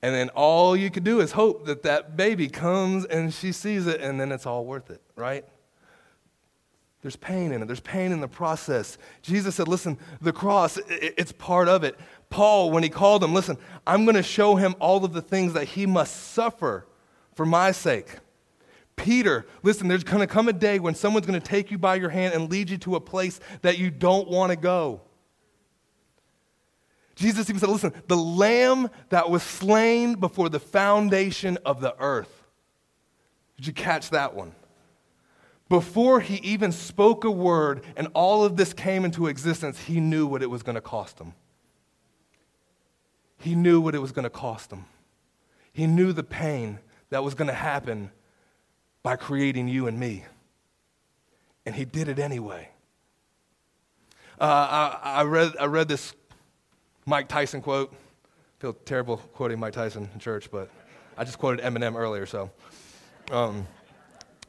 And 0.04 0.14
then 0.14 0.28
all 0.36 0.76
you 0.76 0.92
can 0.92 1.04
do 1.04 1.22
is 1.22 1.32
hope 1.32 1.66
that 1.66 1.84
that 1.84 2.18
baby 2.18 2.50
comes 2.50 3.06
and 3.06 3.34
she 3.34 3.54
sees 3.54 3.88
it, 3.88 4.02
and 4.02 4.20
then 4.20 4.34
it's 4.34 4.46
all 4.46 4.66
worth 4.66 4.92
it, 4.92 5.02
right? 5.16 5.46
There's 7.02 7.16
pain 7.16 7.54
in 7.54 7.62
it. 7.62 7.68
There's 7.68 7.80
pain 7.80 8.12
in 8.12 8.20
the 8.20 8.28
process. 8.28 8.98
Jesus 9.22 9.56
said, 9.56 9.70
listen, 9.70 9.98
the 10.20 10.34
cross, 10.34 10.78
it's 10.90 11.32
part 11.32 11.70
of 11.70 11.86
it. 11.86 11.98
Paul, 12.30 12.70
when 12.70 12.84
he 12.84 12.90
called 12.90 13.24
him, 13.24 13.34
listen, 13.34 13.58
I'm 13.88 14.04
going 14.04 14.16
to 14.16 14.24
show 14.24 14.58
him 14.58 14.76
all 14.82 15.06
of 15.06 15.14
the 15.14 15.22
things 15.22 15.54
that 15.54 15.70
he 15.70 15.86
must 15.86 16.34
suffer 16.34 16.86
for 17.34 17.46
my 17.46 17.72
sake. 17.72 18.18
Peter, 18.98 19.46
listen, 19.64 19.88
there's 19.88 20.04
going 20.04 20.20
to 20.20 20.28
come 20.28 20.50
a 20.50 20.54
day 20.54 20.80
when 20.80 20.96
someone's 20.96 21.26
going 21.26 21.40
to 21.40 21.48
take 21.48 21.72
you 21.72 21.78
by 21.78 21.96
your 21.96 22.10
hand 22.10 22.34
and 22.34 22.52
lead 22.52 22.70
you 22.70 22.78
to 22.80 22.98
a 22.98 23.00
place 23.00 23.40
that 23.62 23.78
you 23.78 23.90
don't 23.90 24.28
want 24.28 24.50
to 24.52 24.58
go. 24.58 25.00
Jesus 27.24 27.50
even 27.50 27.62
said, 27.62 27.70
listen, 27.70 27.94
the 28.08 28.18
lamb 28.18 28.90
that 29.08 29.30
was 29.30 29.44
slain 29.44 30.16
before 30.16 30.50
the 30.50 30.60
foundation 30.60 31.58
of 31.66 31.80
the 31.80 31.96
earth. 31.98 32.44
Did 33.56 33.68
you 33.68 33.72
catch 33.72 34.10
that 34.10 34.36
one? 34.36 34.54
Before 35.70 36.20
he 36.20 36.36
even 36.44 36.74
spoke 36.74 37.24
a 37.24 37.32
word 37.32 37.82
and 37.96 38.10
all 38.14 38.44
of 38.44 38.58
this 38.58 38.74
came 38.74 39.06
into 39.06 39.28
existence, 39.28 39.80
he 39.80 40.02
knew 40.02 40.28
what 40.28 40.44
it 40.44 40.50
was 40.50 40.64
going 40.64 40.76
to 40.76 40.82
cost 40.82 41.18
him. 41.18 41.34
He 43.38 43.56
knew 43.56 43.80
what 43.80 43.96
it 43.96 44.00
was 44.00 44.12
going 44.12 44.24
to 44.24 44.30
cost 44.30 44.70
him. 44.74 44.84
He 45.72 45.88
knew 45.88 46.12
the 46.12 46.24
pain 46.24 46.80
that 47.10 47.24
was 47.24 47.36
going 47.36 47.48
to 47.48 47.54
happen 47.54 48.12
by 49.02 49.16
creating 49.16 49.70
you 49.70 49.88
and 49.88 49.98
me. 49.98 50.26
And 51.66 51.74
he 51.74 51.86
did 51.86 52.10
it 52.10 52.20
anyway. 52.20 52.68
Uh, 54.42 54.98
I, 55.02 55.12
I, 55.20 55.24
read, 55.24 55.54
I 55.58 55.66
read 55.66 55.88
this 55.88 56.14
Mike 57.06 57.28
Tyson 57.28 57.62
quote. 57.62 57.94
I 57.94 58.62
feel 58.62 58.74
terrible 58.74 59.18
quoting 59.18 59.60
Mike 59.60 59.74
Tyson 59.74 60.10
in 60.14 60.20
church, 60.20 60.50
but 60.52 60.70
I 61.18 61.24
just 61.24 61.38
quoted 61.38 61.64
Eminem 61.64 61.96
earlier, 61.96 62.26
so. 62.26 62.50
Um, 63.32 63.68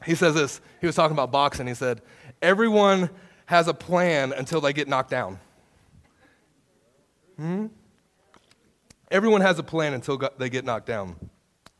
he 0.05 0.15
says 0.15 0.35
this. 0.35 0.61
He 0.81 0.87
was 0.87 0.95
talking 0.95 1.15
about 1.15 1.31
boxing. 1.31 1.67
He 1.67 1.73
said, 1.73 2.01
Everyone 2.41 3.09
has 3.45 3.67
a 3.67 3.73
plan 3.73 4.33
until 4.33 4.61
they 4.61 4.73
get 4.73 4.87
knocked 4.87 5.09
down. 5.09 5.39
Hmm? 7.37 7.67
Everyone 9.11 9.41
has 9.41 9.59
a 9.59 9.63
plan 9.63 9.93
until 9.93 10.17
they 10.37 10.49
get 10.49 10.65
knocked 10.65 10.87
down. 10.87 11.15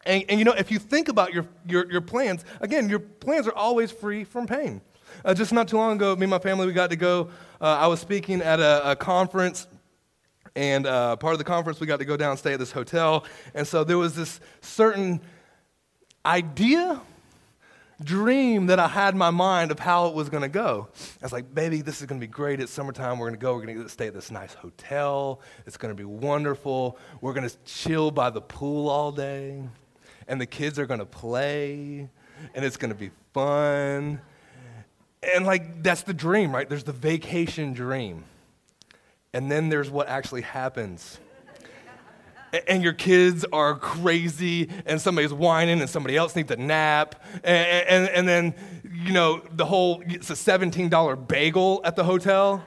And, 0.06 0.24
and 0.30 0.40
you 0.40 0.46
know, 0.46 0.54
if 0.54 0.72
you 0.72 0.78
think 0.78 1.08
about 1.08 1.34
your, 1.34 1.48
your, 1.68 1.92
your, 1.92 2.02
plans, 2.02 2.46
again, 2.62 2.90
your 2.90 3.00
plans 3.00 3.48
are 3.48 3.56
always 3.56 3.92
free 3.92 4.24
from 4.24 4.46
pain. 4.46 4.82
Uh, 5.24 5.34
just 5.34 5.52
not 5.52 5.68
too 5.68 5.78
long 5.78 5.96
ago, 5.96 6.16
me 6.16 6.24
and 6.24 6.32
my 6.32 6.40
family, 6.40 6.68
we 6.68 6.74
got 6.74 6.92
to 6.92 6.96
go. 6.96 7.30
Uh, 7.60 7.66
I 7.66 7.88
was 7.88 8.00
speaking 8.00 8.42
at 8.42 8.60
a, 8.60 8.92
a 8.92 8.96
conference, 8.96 9.66
and 10.56 10.88
uh, 10.88 11.16
part 11.18 11.34
of 11.34 11.38
the 11.38 11.44
conference, 11.44 11.80
we 11.80 11.88
got 11.88 12.00
to 12.00 12.06
go 12.06 12.16
down 12.16 12.32
and 12.32 12.40
stay 12.40 12.54
at 12.54 12.60
this 12.60 12.72
hotel. 12.72 13.26
And 13.54 13.68
so 13.68 13.84
there 13.84 13.98
was 13.98 14.16
this 14.16 14.40
certain 14.62 15.22
idea 16.26 17.02
dream 18.04 18.68
that 18.68 18.80
I 18.80 18.88
had 18.88 19.14
in 19.14 19.18
my 19.18 19.30
mind 19.30 19.72
of 19.72 19.80
how 19.80 20.08
it 20.08 20.16
was 20.16 20.30
going 20.30 20.44
to 20.44 20.50
go. 20.50 20.88
I 21.22 21.26
was 21.26 21.32
like, 21.32 21.54
baby, 21.54 21.82
this 21.82 22.02
is 22.02 22.08
going 22.08 22.20
to 22.20 22.28
be 22.28 22.32
great. 22.32 22.60
It's 22.60 22.72
summertime. 22.72 23.20
We're 23.20 23.28
going 23.28 23.40
to 23.40 23.42
go. 23.42 23.56
We're 23.56 23.66
going 23.66 23.84
to 23.84 23.90
stay 23.90 24.08
at 24.08 24.14
this 24.14 24.32
nice 24.32 24.54
hotel. 24.54 25.40
It's 25.66 25.78
going 25.78 25.96
to 25.96 25.98
be 25.98 26.06
wonderful. 26.06 26.98
We're 27.22 27.34
going 27.34 27.48
to 27.48 27.56
chill 27.66 28.12
by 28.12 28.30
the 28.30 28.42
pool 28.42 28.90
all 28.90 29.12
day. 29.12 29.64
And 30.28 30.42
the 30.42 30.46
kids 30.46 30.80
are 30.80 30.86
going 30.86 31.00
to 31.00 31.06
play. 31.06 32.10
And 32.54 32.66
it's 32.66 32.78
going 32.78 32.92
to 32.92 33.00
be 33.00 33.12
fun. 33.34 34.20
And 35.24 35.46
like, 35.46 35.82
that's 35.82 36.04
the 36.04 36.14
dream, 36.14 36.54
right? 36.54 36.68
There's 36.68 36.84
the 36.84 36.92
vacation 36.92 37.74
dream. 37.74 38.26
And 39.36 39.52
then 39.52 39.68
there's 39.68 39.92
what 39.92 40.08
actually 40.08 40.44
happens. 40.44 41.20
And 42.70 42.82
your 42.82 42.94
kids 42.94 43.44
are 43.52 43.76
crazy 43.76 44.70
and 44.86 45.02
somebody's 45.02 45.34
whining 45.34 45.82
and 45.82 45.90
somebody 45.90 46.16
else 46.16 46.38
needs 46.38 46.50
a 46.52 46.56
nap. 46.56 47.22
And, 47.44 47.68
and, 47.90 48.10
and 48.12 48.28
then 48.30 48.56
you 48.90 49.12
know 49.12 49.42
the 49.52 49.66
whole 49.66 50.02
it's 50.08 50.30
a 50.30 50.36
$17 50.36 51.28
bagel 51.28 51.82
at 51.84 51.98
the 51.98 52.06
hotel. 52.06 52.64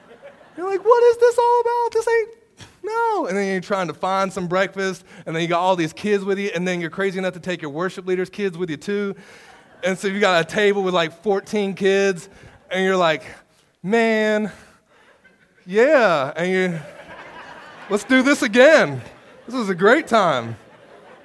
You're 0.55 0.69
like 0.69 0.85
what 0.85 1.03
is 1.05 1.17
this 1.17 1.39
all 1.39 1.61
about? 1.61 1.89
This 1.91 2.07
ain't 2.07 2.29
no. 2.83 3.25
And 3.25 3.35
then 3.35 3.51
you're 3.51 3.61
trying 3.61 3.87
to 3.87 3.95
find 3.95 4.31
some 4.31 4.47
breakfast 4.47 5.03
and 5.25 5.35
then 5.35 5.41
you 5.41 5.47
got 5.47 5.61
all 5.61 5.75
these 5.75 5.91
kids 5.91 6.23
with 6.23 6.37
you 6.37 6.51
and 6.53 6.67
then 6.67 6.81
you're 6.81 6.91
crazy 6.91 7.17
enough 7.17 7.33
to 7.33 7.39
take 7.39 7.63
your 7.63 7.71
worship 7.71 8.05
leaders 8.05 8.29
kids 8.29 8.59
with 8.59 8.69
you 8.69 8.77
too. 8.77 9.15
And 9.83 9.97
so 9.97 10.07
you 10.07 10.19
got 10.19 10.45
a 10.45 10.47
table 10.47 10.83
with 10.83 10.93
like 10.93 11.23
14 11.23 11.73
kids 11.73 12.29
and 12.69 12.83
you're 12.83 12.95
like 12.95 13.23
man 13.81 14.51
yeah 15.69 16.33
and 16.35 16.51
you 16.51 16.79
let's 17.89 18.03
do 18.03 18.23
this 18.23 18.41
again 18.41 19.01
this 19.49 19.57
was 19.57 19.69
a 19.69 19.73
great 19.73 20.05
time. 20.05 20.57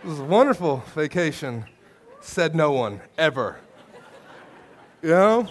This 0.02 0.12
was 0.12 0.20
a 0.20 0.24
wonderful 0.24 0.82
vacation. 0.94 1.66
Said 2.22 2.54
no 2.54 2.72
one, 2.72 3.02
ever. 3.18 3.60
You 5.02 5.10
know? 5.10 5.48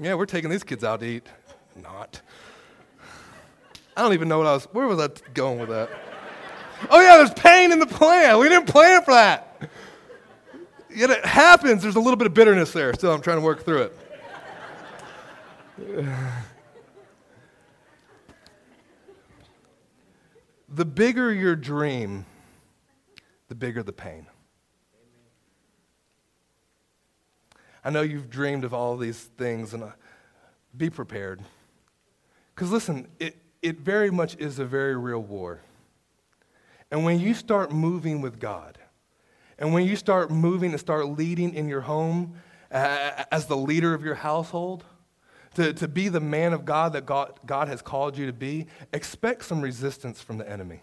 Yeah, 0.00 0.14
we're 0.14 0.26
taking 0.26 0.50
these 0.50 0.64
kids 0.64 0.82
out 0.82 0.98
to 0.98 1.06
eat. 1.06 1.28
Not. 1.80 2.20
I 3.96 4.02
don't 4.02 4.14
even 4.14 4.26
know 4.26 4.38
what 4.38 4.48
I 4.48 4.54
was, 4.54 4.64
where 4.72 4.88
was 4.88 4.98
I 4.98 5.10
going 5.32 5.60
with 5.60 5.68
that? 5.68 5.90
Oh, 6.90 7.00
yeah, 7.00 7.18
there's 7.18 7.32
pain 7.34 7.70
in 7.70 7.78
the 7.78 7.86
plan. 7.86 8.36
We 8.40 8.48
didn't 8.48 8.66
plan 8.66 9.04
for 9.04 9.14
that. 9.14 9.70
Yet 10.92 11.10
it 11.10 11.24
happens. 11.24 11.82
There's 11.82 11.94
a 11.94 12.00
little 12.00 12.16
bit 12.16 12.26
of 12.26 12.34
bitterness 12.34 12.72
there. 12.72 12.92
Still, 12.94 13.12
I'm 13.12 13.20
trying 13.20 13.38
to 13.38 13.44
work 13.44 13.64
through 13.64 13.90
it. 15.86 16.14
The 20.68 20.84
bigger 20.84 21.32
your 21.32 21.56
dream, 21.56 22.26
the 23.48 23.54
bigger 23.54 23.82
the 23.82 23.92
pain. 23.92 24.26
I 27.82 27.90
know 27.90 28.02
you've 28.02 28.28
dreamed 28.28 28.64
of 28.64 28.74
all 28.74 28.96
these 28.98 29.18
things, 29.38 29.72
and 29.72 29.82
uh, 29.82 29.90
be 30.76 30.90
prepared. 30.90 31.40
Because 32.54 32.70
listen, 32.70 33.08
it, 33.18 33.36
it 33.62 33.78
very 33.78 34.10
much 34.10 34.36
is 34.36 34.58
a 34.58 34.64
very 34.66 34.96
real 34.96 35.22
war. 35.22 35.62
And 36.90 37.04
when 37.04 37.18
you 37.18 37.32
start 37.32 37.72
moving 37.72 38.20
with 38.20 38.38
God, 38.38 38.78
and 39.58 39.72
when 39.72 39.86
you 39.86 39.96
start 39.96 40.30
moving 40.30 40.70
and 40.70 40.80
start 40.80 41.08
leading 41.08 41.54
in 41.54 41.68
your 41.68 41.80
home 41.82 42.34
uh, 42.70 43.24
as 43.32 43.46
the 43.46 43.56
leader 43.56 43.94
of 43.94 44.04
your 44.04 44.16
household, 44.16 44.84
to, 45.54 45.72
to 45.72 45.88
be 45.88 46.08
the 46.08 46.20
man 46.20 46.52
of 46.52 46.64
God 46.64 46.92
that 46.92 47.06
God, 47.06 47.38
God 47.46 47.68
has 47.68 47.82
called 47.82 48.16
you 48.16 48.26
to 48.26 48.32
be, 48.32 48.66
expect 48.92 49.44
some 49.44 49.60
resistance 49.60 50.20
from 50.20 50.38
the 50.38 50.48
enemy. 50.48 50.82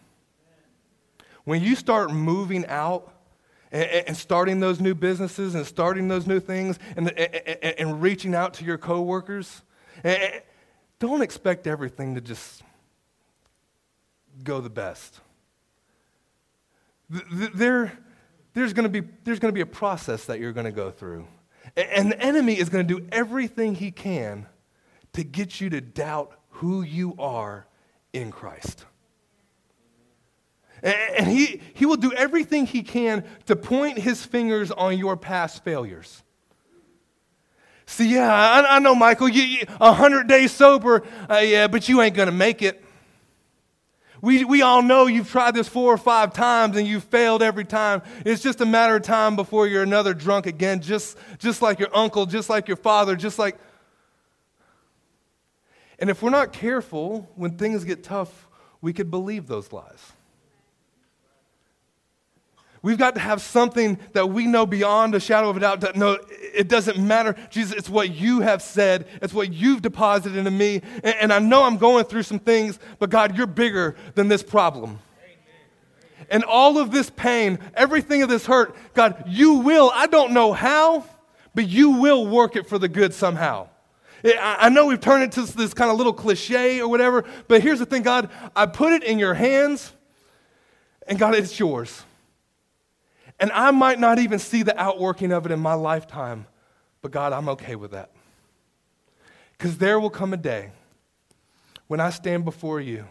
When 1.43 1.61
you 1.61 1.75
start 1.75 2.11
moving 2.11 2.65
out 2.67 3.13
and, 3.71 3.83
and 4.07 4.17
starting 4.17 4.59
those 4.59 4.79
new 4.79 4.95
businesses 4.95 5.55
and 5.55 5.65
starting 5.65 6.07
those 6.07 6.27
new 6.27 6.39
things 6.39 6.79
and, 6.95 7.09
and, 7.11 7.79
and 7.79 8.01
reaching 8.01 8.33
out 8.33 8.55
to 8.55 8.65
your 8.65 8.77
coworkers, 8.77 9.61
eh, 10.03 10.17
eh, 10.19 10.39
don't 10.99 11.21
expect 11.21 11.67
everything 11.67 12.15
to 12.15 12.21
just 12.21 12.63
go 14.43 14.59
the 14.59 14.69
best. 14.69 15.19
There, 17.09 17.97
there's 18.53 18.73
going 18.73 18.91
to 18.91 19.01
be 19.01 19.07
there's 19.23 19.39
going 19.39 19.53
to 19.53 19.55
be 19.55 19.61
a 19.61 19.65
process 19.67 20.25
that 20.25 20.39
you're 20.39 20.53
going 20.53 20.65
to 20.65 20.71
go 20.71 20.89
through, 20.89 21.27
and 21.75 22.11
the 22.11 22.19
enemy 22.19 22.57
is 22.57 22.69
going 22.69 22.87
to 22.87 22.99
do 22.99 23.05
everything 23.11 23.75
he 23.75 23.91
can 23.91 24.47
to 25.15 25.23
get 25.23 25.59
you 25.59 25.69
to 25.71 25.81
doubt 25.81 26.37
who 26.49 26.81
you 26.81 27.15
are 27.17 27.65
in 28.13 28.31
Christ. 28.31 28.85
And 30.83 31.27
he, 31.27 31.61
he 31.73 31.85
will 31.85 31.97
do 31.97 32.13
everything 32.13 32.65
he 32.65 32.83
can 32.83 33.25
to 33.47 33.55
point 33.55 33.97
his 33.97 34.23
fingers 34.23 34.71
on 34.71 34.97
your 34.97 35.17
past 35.17 35.63
failures. 35.63 36.21
See, 37.87 38.13
yeah, 38.13 38.31
I, 38.31 38.75
I 38.75 38.79
know, 38.79 38.93
Michael, 38.93 39.29
you, 39.29 39.65
100 39.77 40.27
days 40.27 40.51
sober, 40.51 41.03
uh, 41.29 41.37
yeah, 41.37 41.67
but 41.67 41.87
you 41.87 42.01
ain't 42.01 42.15
going 42.15 42.27
to 42.27 42.31
make 42.33 42.61
it. 42.61 42.83
We, 44.21 44.43
we 44.43 44.63
all 44.63 44.81
know 44.81 45.07
you've 45.07 45.29
tried 45.29 45.53
this 45.53 45.67
four 45.67 45.93
or 45.93 45.97
five 45.97 46.33
times 46.33 46.77
and 46.77 46.87
you've 46.87 47.03
failed 47.03 47.43
every 47.43 47.65
time. 47.65 48.01
It's 48.25 48.41
just 48.41 48.59
a 48.59 48.65
matter 48.65 48.95
of 48.95 49.03
time 49.03 49.35
before 49.35 49.67
you're 49.67 49.83
another 49.83 50.13
drunk 50.13 50.47
again, 50.47 50.81
just, 50.81 51.17
just 51.37 51.61
like 51.61 51.79
your 51.79 51.95
uncle, 51.95 52.25
just 52.25 52.49
like 52.49 52.67
your 52.67 52.77
father, 52.77 53.15
just 53.15 53.37
like 53.37 53.57
And 55.99 56.09
if 56.09 56.21
we're 56.21 56.29
not 56.29 56.53
careful, 56.53 57.29
when 57.35 57.57
things 57.57 57.83
get 57.83 58.03
tough, 58.03 58.47
we 58.81 58.93
could 58.93 59.09
believe 59.09 59.47
those 59.47 59.71
lies. 59.71 60.13
We've 62.85 62.99
got 62.99 63.15
to 63.15 63.19
have 63.19 63.41
something 63.41 63.97
that 64.13 64.27
we 64.27 64.45
know 64.45 64.67
beyond 64.67 65.15
a 65.15 65.19
shadow 65.19 65.49
of 65.49 65.57
a 65.57 65.59
doubt 65.59 65.81
that 65.81 65.95
no, 65.95 66.19
it 66.29 66.67
doesn't 66.67 66.99
matter. 66.99 67.35
Jesus, 67.49 67.75
it's 67.75 67.89
what 67.89 68.11
you 68.11 68.41
have 68.41 68.61
said, 68.61 69.07
it's 69.23 69.33
what 69.33 69.51
you've 69.51 69.81
deposited 69.81 70.37
into 70.37 70.51
me. 70.51 70.83
And, 71.03 71.15
and 71.15 71.33
I 71.33 71.39
know 71.39 71.63
I'm 71.63 71.77
going 71.77 72.05
through 72.05 72.21
some 72.21 72.37
things, 72.37 72.77
but 72.99 73.09
God, 73.09 73.35
you're 73.35 73.47
bigger 73.47 73.95
than 74.13 74.27
this 74.27 74.43
problem. 74.43 74.99
And 76.29 76.43
all 76.43 76.77
of 76.77 76.91
this 76.91 77.09
pain, 77.09 77.57
everything 77.73 78.21
of 78.21 78.29
this 78.29 78.45
hurt, 78.45 78.75
God, 78.93 79.23
you 79.27 79.53
will, 79.55 79.91
I 79.91 80.05
don't 80.05 80.33
know 80.33 80.53
how, 80.53 81.05
but 81.55 81.67
you 81.67 81.89
will 81.89 82.27
work 82.27 82.55
it 82.55 82.67
for 82.67 82.77
the 82.77 82.87
good 82.87 83.15
somehow. 83.15 83.67
I 84.25 84.69
know 84.69 84.87
we've 84.87 84.99
turned 84.99 85.23
it 85.23 85.31
to 85.33 85.43
this 85.43 85.73
kind 85.73 85.91
of 85.91 85.97
little 85.97 86.13
cliche 86.13 86.81
or 86.81 86.87
whatever, 86.87 87.25
but 87.47 87.61
here's 87.61 87.79
the 87.79 87.85
thing, 87.85 88.01
God, 88.01 88.29
I 88.55 88.65
put 88.65 88.91
it 88.93 89.03
in 89.03 89.19
your 89.19 89.35
hands, 89.35 89.93
and 91.07 91.19
God, 91.19 91.35
it's 91.35 91.59
yours. 91.59 92.03
And 93.39 93.51
I 93.51 93.71
might 93.71 93.99
not 93.99 94.17
even 94.17 94.39
see 94.39 94.63
the 94.63 94.77
outworking 94.79 95.31
of 95.31 95.45
it 95.45 95.51
in 95.51 95.59
my 95.59 95.73
lifetime, 95.73 96.47
but 97.01 97.11
God, 97.11 97.33
I'm 97.33 97.49
okay 97.49 97.75
with 97.75 97.91
that. 97.91 98.09
Because 99.57 99.77
there 99.77 99.99
will 99.99 100.09
come 100.09 100.33
a 100.33 100.37
day 100.37 100.71
when 101.87 101.99
I 101.99 102.09
stand 102.09 102.45
before 102.45 102.81
you 102.81 103.05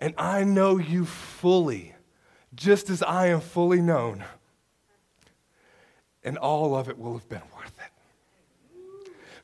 and 0.00 0.14
I 0.18 0.44
know 0.44 0.78
you 0.78 1.04
fully, 1.04 1.94
just 2.54 2.90
as 2.90 3.02
I 3.02 3.26
am 3.26 3.40
fully 3.40 3.80
known, 3.80 4.24
and 6.24 6.36
all 6.38 6.74
of 6.74 6.88
it 6.88 6.98
will 6.98 7.12
have 7.12 7.28
been 7.28 7.42
worth. 7.54 7.59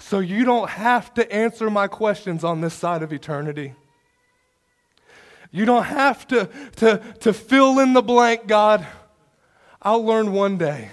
So 0.09 0.21
you 0.21 0.45
don't 0.45 0.71
have 0.71 1.13
to 1.15 1.33
answer 1.33 1.69
my 1.69 1.89
questions 1.89 2.45
on 2.45 2.61
this 2.61 2.75
side 2.75 3.03
of 3.03 3.13
eternity. 3.13 3.75
You 5.51 5.65
don't 5.65 5.83
have 5.83 6.29
to, 6.29 6.49
to, 6.77 7.03
to 7.19 7.33
fill 7.33 7.81
in 7.81 7.93
the 7.93 8.03
blank, 8.03 8.47
God. 8.47 8.87
I'll 9.83 10.05
learn 10.05 10.31
one 10.31 10.59
day. 10.59 10.91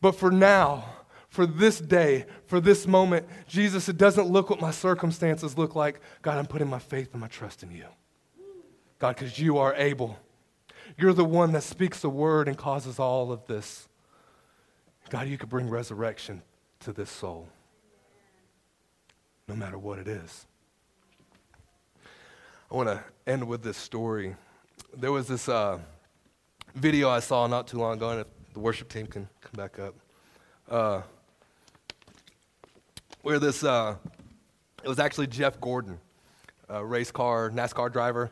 But 0.00 0.16
for 0.16 0.32
now, 0.32 0.96
for 1.28 1.46
this 1.46 1.80
day, 1.80 2.24
for 2.46 2.58
this 2.58 2.88
moment, 2.88 3.28
Jesus, 3.46 3.88
it 3.88 3.96
doesn't 3.96 4.26
look 4.26 4.50
what 4.50 4.60
my 4.60 4.72
circumstances 4.72 5.56
look 5.56 5.76
like. 5.76 6.00
God, 6.22 6.38
I'm 6.38 6.46
putting 6.46 6.68
my 6.68 6.80
faith 6.80 7.10
and 7.12 7.20
my 7.20 7.28
trust 7.28 7.62
in 7.62 7.70
you. 7.70 7.86
God, 8.98 9.14
because 9.14 9.38
you 9.38 9.58
are 9.58 9.76
able. 9.76 10.18
You're 10.98 11.12
the 11.12 11.24
one 11.24 11.52
that 11.52 11.62
speaks 11.62 12.00
the 12.00 12.10
word 12.10 12.48
and 12.48 12.58
causes 12.58 12.98
all 12.98 13.30
of 13.30 13.46
this. 13.46 13.88
God, 15.08 15.28
you 15.28 15.38
could 15.38 15.50
bring 15.50 15.70
resurrection 15.70 16.42
to 16.80 16.92
this 16.92 17.10
soul, 17.10 17.46
no 19.48 19.54
matter 19.54 19.78
what 19.78 19.98
it 19.98 20.08
is. 20.08 20.46
I 22.70 22.74
want 22.74 22.88
to 22.88 23.02
end 23.26 23.46
with 23.46 23.62
this 23.62 23.76
story. 23.76 24.34
There 24.96 25.12
was 25.12 25.28
this. 25.28 25.48
Uh, 25.48 25.78
video 26.76 27.08
I 27.08 27.20
saw 27.20 27.46
not 27.46 27.66
too 27.66 27.78
long 27.78 27.94
ago, 27.94 28.10
and 28.10 28.20
if 28.20 28.26
the 28.52 28.60
worship 28.60 28.90
team 28.90 29.06
can 29.06 29.28
come 29.40 29.52
back 29.54 29.78
up, 29.78 29.94
uh, 30.70 31.02
where 33.22 33.38
this, 33.38 33.64
uh, 33.64 33.96
it 34.84 34.88
was 34.88 34.98
actually 34.98 35.26
Jeff 35.26 35.58
Gordon, 35.58 35.98
race 36.68 37.10
car, 37.10 37.50
NASCAR 37.50 37.90
driver. 37.90 38.30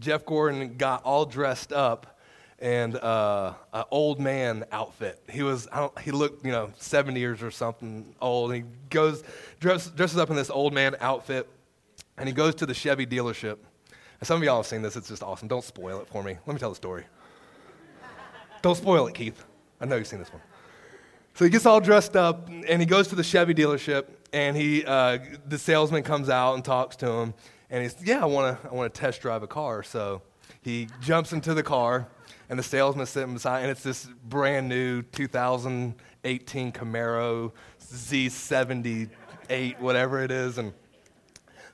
Jeff 0.00 0.26
Gordon 0.26 0.76
got 0.76 1.02
all 1.04 1.24
dressed 1.24 1.72
up 1.72 2.17
and 2.60 2.96
uh, 2.96 3.54
an 3.72 3.84
old 3.90 4.18
man 4.18 4.64
outfit. 4.72 5.22
He 5.30 5.42
was, 5.42 5.68
he 6.02 6.10
looked, 6.10 6.44
you 6.44 6.50
know, 6.50 6.72
70 6.78 7.18
years 7.18 7.42
or 7.42 7.50
something 7.50 8.14
old. 8.20 8.52
And 8.52 8.64
he 8.64 8.70
goes, 8.90 9.22
dress, 9.60 9.88
dresses 9.88 10.18
up 10.18 10.30
in 10.30 10.36
this 10.36 10.50
old 10.50 10.72
man 10.72 10.96
outfit, 11.00 11.48
and 12.16 12.26
he 12.26 12.34
goes 12.34 12.54
to 12.56 12.66
the 12.66 12.74
Chevy 12.74 13.06
dealership. 13.06 13.58
And 14.20 14.26
some 14.26 14.38
of 14.38 14.42
y'all 14.42 14.56
have 14.56 14.66
seen 14.66 14.82
this. 14.82 14.96
It's 14.96 15.08
just 15.08 15.22
awesome. 15.22 15.46
Don't 15.46 15.64
spoil 15.64 16.00
it 16.00 16.08
for 16.08 16.22
me. 16.22 16.36
Let 16.46 16.54
me 16.54 16.58
tell 16.58 16.70
the 16.70 16.76
story. 16.76 17.04
Don't 18.62 18.76
spoil 18.76 19.06
it, 19.06 19.14
Keith. 19.14 19.44
I 19.80 19.84
know 19.84 19.96
you've 19.96 20.08
seen 20.08 20.18
this 20.18 20.32
one. 20.32 20.42
So 21.34 21.44
he 21.44 21.50
gets 21.52 21.66
all 21.66 21.78
dressed 21.78 22.16
up 22.16 22.48
and 22.48 22.80
he 22.80 22.86
goes 22.86 23.06
to 23.08 23.14
the 23.14 23.22
Chevy 23.22 23.54
dealership 23.54 24.06
and 24.32 24.56
he, 24.56 24.84
uh, 24.84 25.18
the 25.46 25.56
salesman 25.56 26.02
comes 26.02 26.28
out 26.28 26.54
and 26.54 26.64
talks 26.64 26.96
to 26.96 27.08
him 27.08 27.34
and 27.70 27.84
he's, 27.84 27.94
yeah, 28.02 28.20
I 28.20 28.24
want 28.24 28.60
to 28.60 28.68
I 28.68 28.74
wanna 28.74 28.88
test 28.88 29.20
drive 29.20 29.44
a 29.44 29.46
car. 29.46 29.84
So 29.84 30.22
he 30.62 30.88
jumps 31.00 31.32
into 31.32 31.54
the 31.54 31.62
car 31.62 32.08
and 32.48 32.58
the 32.58 32.62
salesman's 32.62 33.10
sitting 33.10 33.34
beside 33.34 33.60
and 33.60 33.70
it's 33.70 33.82
this 33.82 34.06
brand 34.24 34.68
new 34.68 35.02
2018 35.02 36.72
Camaro 36.72 37.52
Z78, 37.80 39.78
whatever 39.78 40.22
it 40.22 40.30
is. 40.30 40.58
And 40.58 40.72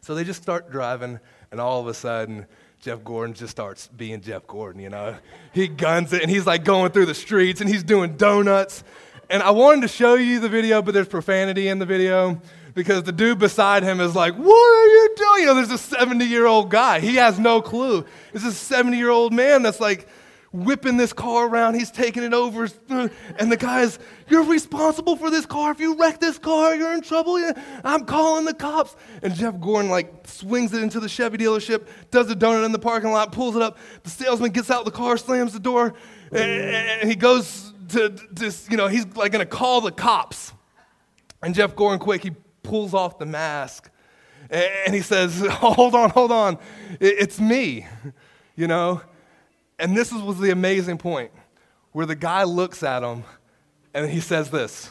so 0.01 0.14
they 0.14 0.25
just 0.25 0.42
start 0.42 0.70
driving 0.70 1.18
and 1.51 1.61
all 1.61 1.81
of 1.81 1.87
a 1.87 1.94
sudden, 1.94 2.47
Jeff 2.81 3.03
Gordon 3.03 3.35
just 3.35 3.51
starts 3.51 3.87
being 3.88 4.20
Jeff 4.20 4.47
Gordon, 4.47 4.83
you 4.83 4.90
know. 4.90 5.16
He 5.53 5.68
guns 5.68 6.12
it 6.12 6.20
and 6.20 6.31
he's 6.31 6.47
like 6.47 6.64
going 6.64 6.90
through 6.92 7.07
the 7.07 7.14
streets 7.14 7.61
and 7.61 7.70
he's 7.70 7.83
doing 7.83 8.16
donuts. 8.16 8.85
And 9.31 9.42
I 9.42 9.53
wanted 9.53 9.83
to 9.83 9.88
show 9.88 10.16
you 10.16 10.40
the 10.40 10.51
video, 10.51 10.83
but 10.83 10.92
there's 10.92 11.09
profanity 11.09 11.68
in 11.68 11.79
the 11.79 11.87
video 11.87 12.42
because 12.75 13.05
the 13.05 13.12
dude 13.12 13.38
beside 13.38 13.83
him 13.83 14.01
is 14.01 14.14
like, 14.14 14.35
What 14.35 14.84
you 15.04 15.16
doing? 15.16 15.40
You 15.40 15.46
know, 15.46 15.54
there's 15.54 15.70
a 15.70 15.78
70 15.78 16.24
year 16.24 16.46
old 16.46 16.70
guy. 16.70 17.00
He 17.00 17.16
has 17.16 17.38
no 17.38 17.62
clue. 17.62 18.04
It's 18.32 18.44
a 18.44 18.52
70 18.52 18.96
year 18.96 19.10
old 19.10 19.32
man 19.32 19.62
that's 19.62 19.80
like, 19.80 20.08
whipping 20.54 20.96
this 20.96 21.12
car 21.12 21.48
around. 21.48 21.74
He's 21.74 21.90
taking 21.90 22.22
it 22.22 22.32
over. 22.32 22.68
And 22.88 23.50
the 23.50 23.56
guy's, 23.56 23.98
You're 24.28 24.44
responsible 24.44 25.16
for 25.16 25.28
this 25.28 25.44
car. 25.44 25.72
If 25.72 25.80
you 25.80 25.98
wreck 25.98 26.20
this 26.20 26.38
car, 26.38 26.76
you're 26.76 26.94
in 26.94 27.02
trouble. 27.02 27.36
I'm 27.82 28.04
calling 28.04 28.44
the 28.44 28.54
cops. 28.54 28.94
And 29.22 29.34
Jeff 29.34 29.60
Gordon, 29.60 29.90
like, 29.90 30.26
swings 30.28 30.72
it 30.72 30.80
into 30.80 31.00
the 31.00 31.08
Chevy 31.08 31.38
dealership, 31.38 31.88
does 32.12 32.30
a 32.30 32.36
donut 32.36 32.64
in 32.64 32.70
the 32.72 32.78
parking 32.78 33.10
lot, 33.10 33.32
pulls 33.32 33.56
it 33.56 33.62
up. 33.62 33.78
The 34.04 34.10
salesman 34.10 34.52
gets 34.52 34.70
out 34.70 34.84
the 34.84 34.92
car, 34.92 35.16
slams 35.16 35.52
the 35.52 35.60
door, 35.60 35.94
and 36.30 37.08
he 37.08 37.16
goes 37.16 37.72
to, 37.88 38.16
just, 38.32 38.70
you 38.70 38.76
know, 38.76 38.86
he's 38.86 39.06
like 39.16 39.32
going 39.32 39.44
to 39.44 39.46
call 39.46 39.80
the 39.80 39.92
cops. 39.92 40.52
And 41.42 41.54
Jeff 41.54 41.74
Gordon, 41.74 41.98
quick, 41.98 42.22
he 42.22 42.30
pulls 42.62 42.94
off 42.94 43.18
the 43.18 43.26
mask. 43.26 43.90
And 44.54 44.94
he 44.94 45.00
says, 45.02 45.44
Hold 45.50 45.94
on, 45.94 46.10
hold 46.10 46.30
on. 46.30 46.58
It's 47.00 47.40
me, 47.40 47.86
you 48.56 48.66
know? 48.68 49.00
And 49.78 49.96
this 49.96 50.12
was 50.12 50.38
the 50.38 50.50
amazing 50.50 50.98
point 50.98 51.32
where 51.92 52.06
the 52.06 52.14
guy 52.14 52.44
looks 52.44 52.84
at 52.84 53.02
him 53.02 53.24
and 53.92 54.08
he 54.08 54.20
says 54.20 54.50
this 54.50 54.90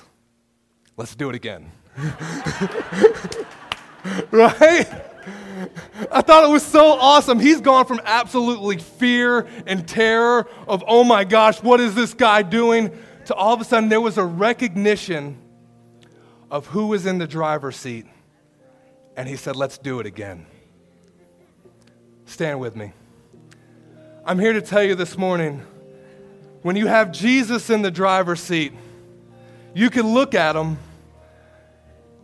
let's 0.97 1.15
do 1.15 1.29
it 1.29 1.35
again. 1.35 1.71
right? 4.31 4.87
I 6.11 6.21
thought 6.21 6.43
it 6.43 6.51
was 6.51 6.65
so 6.65 6.93
awesome. 6.99 7.39
He's 7.39 7.61
gone 7.61 7.85
from 7.85 8.01
absolutely 8.03 8.77
fear 8.77 9.47
and 9.65 9.87
terror 9.87 10.47
of, 10.67 10.83
oh 10.85 11.03
my 11.03 11.23
gosh, 11.23 11.63
what 11.63 11.79
is 11.79 11.95
this 11.95 12.13
guy 12.13 12.41
doing? 12.41 12.91
To 13.25 13.33
all 13.33 13.53
of 13.53 13.61
a 13.61 13.63
sudden, 13.63 13.89
there 13.89 14.01
was 14.01 14.17
a 14.17 14.25
recognition 14.25 15.37
of 16.51 16.67
who 16.67 16.87
was 16.87 17.05
in 17.05 17.17
the 17.17 17.27
driver's 17.27 17.77
seat. 17.77 18.05
And 19.15 19.27
he 19.27 19.35
said, 19.35 19.55
let's 19.55 19.77
do 19.77 19.99
it 19.99 20.05
again. 20.05 20.45
Stand 22.25 22.59
with 22.59 22.75
me. 22.75 22.93
I'm 24.25 24.39
here 24.39 24.53
to 24.53 24.61
tell 24.61 24.83
you 24.83 24.95
this 24.95 25.17
morning 25.17 25.65
when 26.61 26.75
you 26.75 26.87
have 26.87 27.11
Jesus 27.11 27.69
in 27.69 27.81
the 27.81 27.91
driver's 27.91 28.39
seat, 28.39 28.73
you 29.75 29.89
can 29.89 30.13
look 30.13 30.33
at 30.33 30.55
him. 30.55 30.77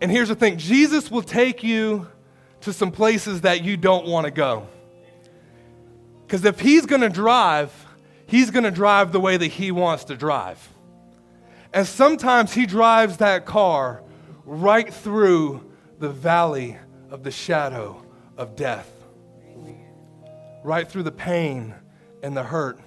And 0.02 0.10
here's 0.10 0.30
the 0.30 0.36
thing 0.36 0.58
Jesus 0.58 1.12
will 1.12 1.22
take 1.22 1.62
you 1.62 2.08
to 2.62 2.74
some 2.74 2.92
places 2.92 3.42
that 3.42 3.64
you 3.64 3.78
don't 3.78 4.08
want 4.08 4.26
to 4.26 4.32
go. 4.32 4.68
Because 6.26 6.46
if 6.46 6.60
he's 6.60 6.86
going 6.86 7.02
to 7.02 7.10
drive, 7.10 7.72
he's 8.26 8.50
going 8.50 8.64
to 8.64 8.72
drive 8.72 9.12
the 9.12 9.20
way 9.20 9.36
that 9.36 9.48
he 9.48 9.72
wants 9.72 10.06
to 10.06 10.16
drive. 10.16 10.70
And 11.74 11.86
sometimes 11.86 12.54
he 12.54 12.66
drives 12.66 13.18
that 13.18 13.46
car 13.46 14.02
right 14.46 14.92
through 14.92 15.69
the 16.00 16.10
valley 16.10 16.78
of 17.10 17.24
the 17.24 17.32
shadow 17.32 18.04
of 18.38 18.56
death, 18.56 18.90
right 20.64 20.90
through 20.90 21.04
the 21.04 21.12
pain 21.12 21.76
and 22.24 22.36
the 22.36 22.44
hurt. 22.44 22.80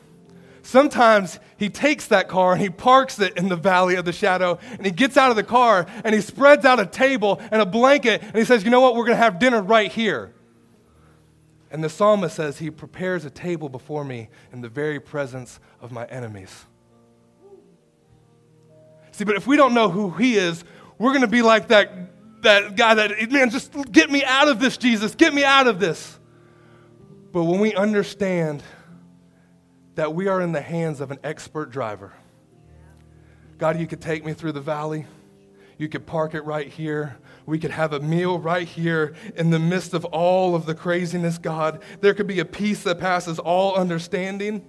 Sometimes 0.62 1.40
he 1.56 1.68
takes 1.68 2.06
that 2.06 2.28
car 2.28 2.52
and 2.52 2.62
he 2.62 2.70
parks 2.70 3.18
it 3.18 3.36
in 3.36 3.48
the 3.48 3.56
valley 3.56 3.96
of 3.96 4.04
the 4.04 4.12
shadow 4.12 4.58
and 4.70 4.86
he 4.86 4.92
gets 4.92 5.16
out 5.16 5.30
of 5.30 5.36
the 5.36 5.42
car 5.42 5.86
and 6.04 6.14
he 6.14 6.20
spreads 6.20 6.64
out 6.64 6.78
a 6.78 6.86
table 6.86 7.40
and 7.50 7.60
a 7.60 7.66
blanket 7.66 8.22
and 8.22 8.36
he 8.36 8.44
says, 8.44 8.62
You 8.62 8.70
know 8.70 8.80
what? 8.80 8.94
We're 8.94 9.04
going 9.04 9.18
to 9.18 9.22
have 9.22 9.38
dinner 9.40 9.60
right 9.60 9.90
here. 9.90 10.32
And 11.72 11.82
the 11.82 11.88
psalmist 11.88 12.36
says, 12.36 12.58
He 12.58 12.70
prepares 12.70 13.24
a 13.24 13.30
table 13.30 13.68
before 13.68 14.04
me 14.04 14.28
in 14.52 14.60
the 14.60 14.68
very 14.68 15.00
presence 15.00 15.58
of 15.80 15.90
my 15.90 16.04
enemies. 16.06 16.66
See, 19.10 19.24
but 19.24 19.36
if 19.36 19.46
we 19.46 19.56
don't 19.56 19.74
know 19.74 19.90
who 19.90 20.10
he 20.10 20.36
is, 20.36 20.64
we're 20.98 21.10
going 21.10 21.22
to 21.22 21.26
be 21.26 21.42
like 21.42 21.68
that, 21.68 21.90
that 22.42 22.76
guy 22.76 22.94
that, 22.94 23.30
man, 23.30 23.50
just 23.50 23.72
get 23.90 24.10
me 24.10 24.24
out 24.24 24.48
of 24.48 24.60
this, 24.60 24.76
Jesus. 24.76 25.14
Get 25.14 25.32
me 25.34 25.44
out 25.44 25.66
of 25.66 25.80
this. 25.80 26.18
But 27.32 27.44
when 27.44 27.60
we 27.60 27.74
understand, 27.74 28.62
that 29.94 30.14
we 30.14 30.28
are 30.28 30.40
in 30.40 30.52
the 30.52 30.60
hands 30.60 31.00
of 31.00 31.10
an 31.10 31.18
expert 31.22 31.70
driver. 31.70 32.12
God, 33.58 33.78
you 33.78 33.86
could 33.86 34.00
take 34.00 34.24
me 34.24 34.32
through 34.32 34.52
the 34.52 34.60
valley. 34.60 35.06
You 35.78 35.88
could 35.88 36.06
park 36.06 36.34
it 36.34 36.42
right 36.42 36.68
here. 36.68 37.16
We 37.44 37.58
could 37.58 37.70
have 37.70 37.92
a 37.92 38.00
meal 38.00 38.38
right 38.38 38.66
here 38.66 39.14
in 39.36 39.50
the 39.50 39.58
midst 39.58 39.94
of 39.94 40.04
all 40.06 40.54
of 40.54 40.66
the 40.66 40.74
craziness, 40.74 41.38
God. 41.38 41.82
There 42.00 42.14
could 42.14 42.26
be 42.26 42.40
a 42.40 42.44
peace 42.44 42.82
that 42.84 43.00
passes 43.00 43.38
all 43.38 43.74
understanding. 43.74 44.64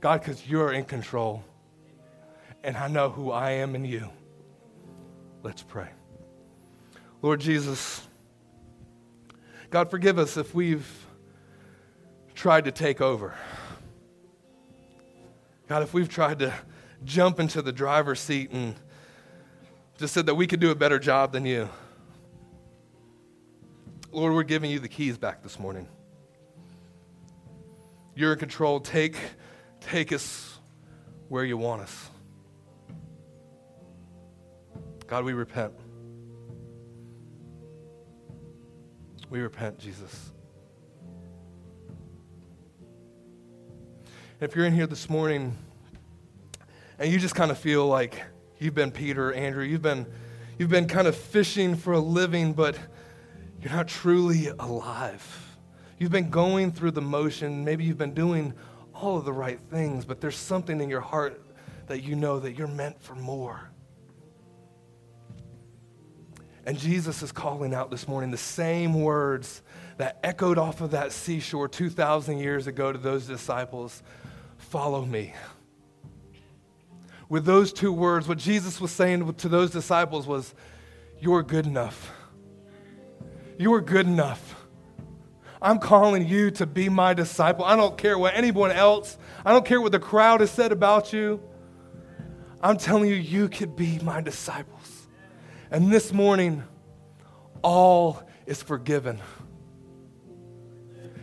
God, 0.00 0.20
because 0.20 0.46
you're 0.48 0.72
in 0.72 0.84
control. 0.84 1.44
And 2.62 2.76
I 2.76 2.88
know 2.88 3.10
who 3.10 3.30
I 3.30 3.52
am 3.52 3.74
in 3.74 3.84
you. 3.84 4.08
Let's 5.42 5.62
pray. 5.62 5.88
Lord 7.24 7.40
Jesus, 7.40 8.06
God, 9.70 9.90
forgive 9.90 10.18
us 10.18 10.36
if 10.36 10.54
we've 10.54 10.86
tried 12.34 12.66
to 12.66 12.70
take 12.70 13.00
over. 13.00 13.34
God, 15.66 15.82
if 15.82 15.94
we've 15.94 16.10
tried 16.10 16.40
to 16.40 16.52
jump 17.02 17.40
into 17.40 17.62
the 17.62 17.72
driver's 17.72 18.20
seat 18.20 18.50
and 18.50 18.74
just 19.96 20.12
said 20.12 20.26
that 20.26 20.34
we 20.34 20.46
could 20.46 20.60
do 20.60 20.70
a 20.70 20.74
better 20.74 20.98
job 20.98 21.32
than 21.32 21.46
you. 21.46 21.70
Lord, 24.12 24.34
we're 24.34 24.42
giving 24.42 24.70
you 24.70 24.78
the 24.78 24.86
keys 24.86 25.16
back 25.16 25.42
this 25.42 25.58
morning. 25.58 25.88
You're 28.14 28.34
in 28.34 28.38
control. 28.38 28.80
Take, 28.80 29.16
take 29.80 30.12
us 30.12 30.58
where 31.28 31.46
you 31.46 31.56
want 31.56 31.80
us. 31.80 32.10
God, 35.06 35.24
we 35.24 35.32
repent. 35.32 35.72
We 39.34 39.40
repent, 39.40 39.80
Jesus. 39.80 40.30
If 44.40 44.54
you're 44.54 44.64
in 44.64 44.72
here 44.72 44.86
this 44.86 45.10
morning 45.10 45.58
and 47.00 47.10
you 47.10 47.18
just 47.18 47.34
kind 47.34 47.50
of 47.50 47.58
feel 47.58 47.84
like 47.88 48.22
you've 48.60 48.76
been 48.76 48.92
Peter, 48.92 49.32
Andrew, 49.32 49.64
you've 49.64 49.82
been, 49.82 50.06
you've 50.56 50.70
been 50.70 50.86
kind 50.86 51.08
of 51.08 51.16
fishing 51.16 51.74
for 51.74 51.94
a 51.94 51.98
living, 51.98 52.52
but 52.52 52.78
you're 53.60 53.72
not 53.72 53.88
truly 53.88 54.50
alive. 54.56 55.56
You've 55.98 56.12
been 56.12 56.30
going 56.30 56.70
through 56.70 56.92
the 56.92 57.02
motion. 57.02 57.64
Maybe 57.64 57.82
you've 57.82 57.98
been 57.98 58.14
doing 58.14 58.54
all 58.94 59.18
of 59.18 59.24
the 59.24 59.32
right 59.32 59.58
things, 59.68 60.04
but 60.04 60.20
there's 60.20 60.36
something 60.36 60.80
in 60.80 60.88
your 60.88 61.00
heart 61.00 61.44
that 61.88 62.04
you 62.04 62.14
know 62.14 62.38
that 62.38 62.52
you're 62.52 62.68
meant 62.68 63.02
for 63.02 63.16
more. 63.16 63.68
And 66.66 66.78
Jesus 66.78 67.22
is 67.22 67.30
calling 67.30 67.74
out 67.74 67.90
this 67.90 68.08
morning 68.08 68.30
the 68.30 68.38
same 68.38 68.94
words 69.02 69.62
that 69.98 70.18
echoed 70.22 70.56
off 70.56 70.80
of 70.80 70.92
that 70.92 71.12
seashore 71.12 71.68
2,000 71.68 72.38
years 72.38 72.66
ago 72.66 72.90
to 72.90 72.98
those 72.98 73.26
disciples 73.26 74.02
follow 74.56 75.04
me. 75.04 75.34
With 77.28 77.44
those 77.44 77.72
two 77.72 77.92
words, 77.92 78.26
what 78.28 78.38
Jesus 78.38 78.80
was 78.80 78.92
saying 78.92 79.34
to 79.34 79.48
those 79.48 79.70
disciples 79.70 80.26
was, 80.26 80.54
You 81.20 81.34
are 81.34 81.42
good 81.42 81.66
enough. 81.66 82.12
You 83.58 83.72
are 83.74 83.80
good 83.80 84.06
enough. 84.06 84.66
I'm 85.60 85.78
calling 85.78 86.26
you 86.26 86.50
to 86.52 86.66
be 86.66 86.88
my 86.88 87.14
disciple. 87.14 87.64
I 87.64 87.76
don't 87.76 87.96
care 87.96 88.18
what 88.18 88.34
anyone 88.34 88.70
else, 88.70 89.18
I 89.44 89.52
don't 89.52 89.64
care 89.64 89.80
what 89.80 89.92
the 89.92 89.98
crowd 89.98 90.40
has 90.40 90.50
said 90.50 90.72
about 90.72 91.12
you. 91.12 91.40
I'm 92.62 92.78
telling 92.78 93.10
you, 93.10 93.16
you 93.16 93.48
could 93.48 93.76
be 93.76 93.98
my 93.98 94.22
disciples. 94.22 94.93
And 95.70 95.90
this 95.90 96.12
morning, 96.12 96.62
all 97.62 98.22
is 98.46 98.62
forgiven. 98.62 99.20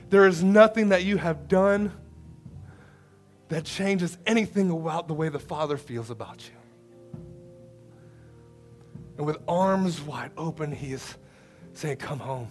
There 0.09 0.27
is 0.27 0.43
nothing 0.43 0.89
that 0.89 1.03
you 1.03 1.17
have 1.17 1.47
done 1.47 1.93
that 3.47 3.65
changes 3.65 4.17
anything 4.25 4.69
about 4.71 5.07
the 5.07 5.13
way 5.13 5.29
the 5.29 5.39
Father 5.39 5.77
feels 5.77 6.09
about 6.09 6.47
you. 6.47 7.19
And 9.17 9.25
with 9.25 9.37
arms 9.47 10.01
wide 10.01 10.31
open, 10.37 10.71
He 10.71 10.93
is 10.93 11.15
saying, 11.73 11.97
Come 11.97 12.19
home. 12.19 12.47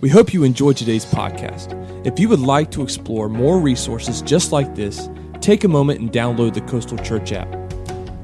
We 0.00 0.08
hope 0.08 0.34
you 0.34 0.42
enjoyed 0.42 0.76
today's 0.76 1.04
podcast. 1.04 1.76
If 2.04 2.18
you 2.18 2.28
would 2.28 2.40
like 2.40 2.72
to 2.72 2.82
explore 2.82 3.28
more 3.28 3.60
resources 3.60 4.22
just 4.22 4.50
like 4.50 4.74
this, 4.74 5.08
take 5.40 5.62
a 5.62 5.68
moment 5.68 6.00
and 6.00 6.10
download 6.10 6.54
the 6.54 6.60
Coastal 6.62 6.98
Church 6.98 7.30
app. 7.30 7.61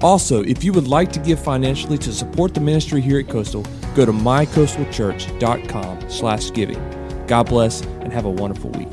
Also, 0.01 0.43
if 0.43 0.63
you 0.63 0.73
would 0.73 0.87
like 0.87 1.11
to 1.13 1.19
give 1.19 1.41
financially 1.41 1.99
to 1.99 2.13
support 2.13 2.55
the 2.55 2.61
ministry 2.61 3.01
here 3.01 3.19
at 3.19 3.29
Coastal, 3.29 3.63
go 3.95 4.07
to 4.07 4.13
mycoastalchurch.com 4.13 6.11
slash 6.11 6.53
giving. 6.53 7.27
God 7.27 7.45
bless 7.45 7.83
and 7.83 8.13
have 8.13 8.25
a 8.25 8.31
wonderful 8.31 8.71
week. 8.71 8.89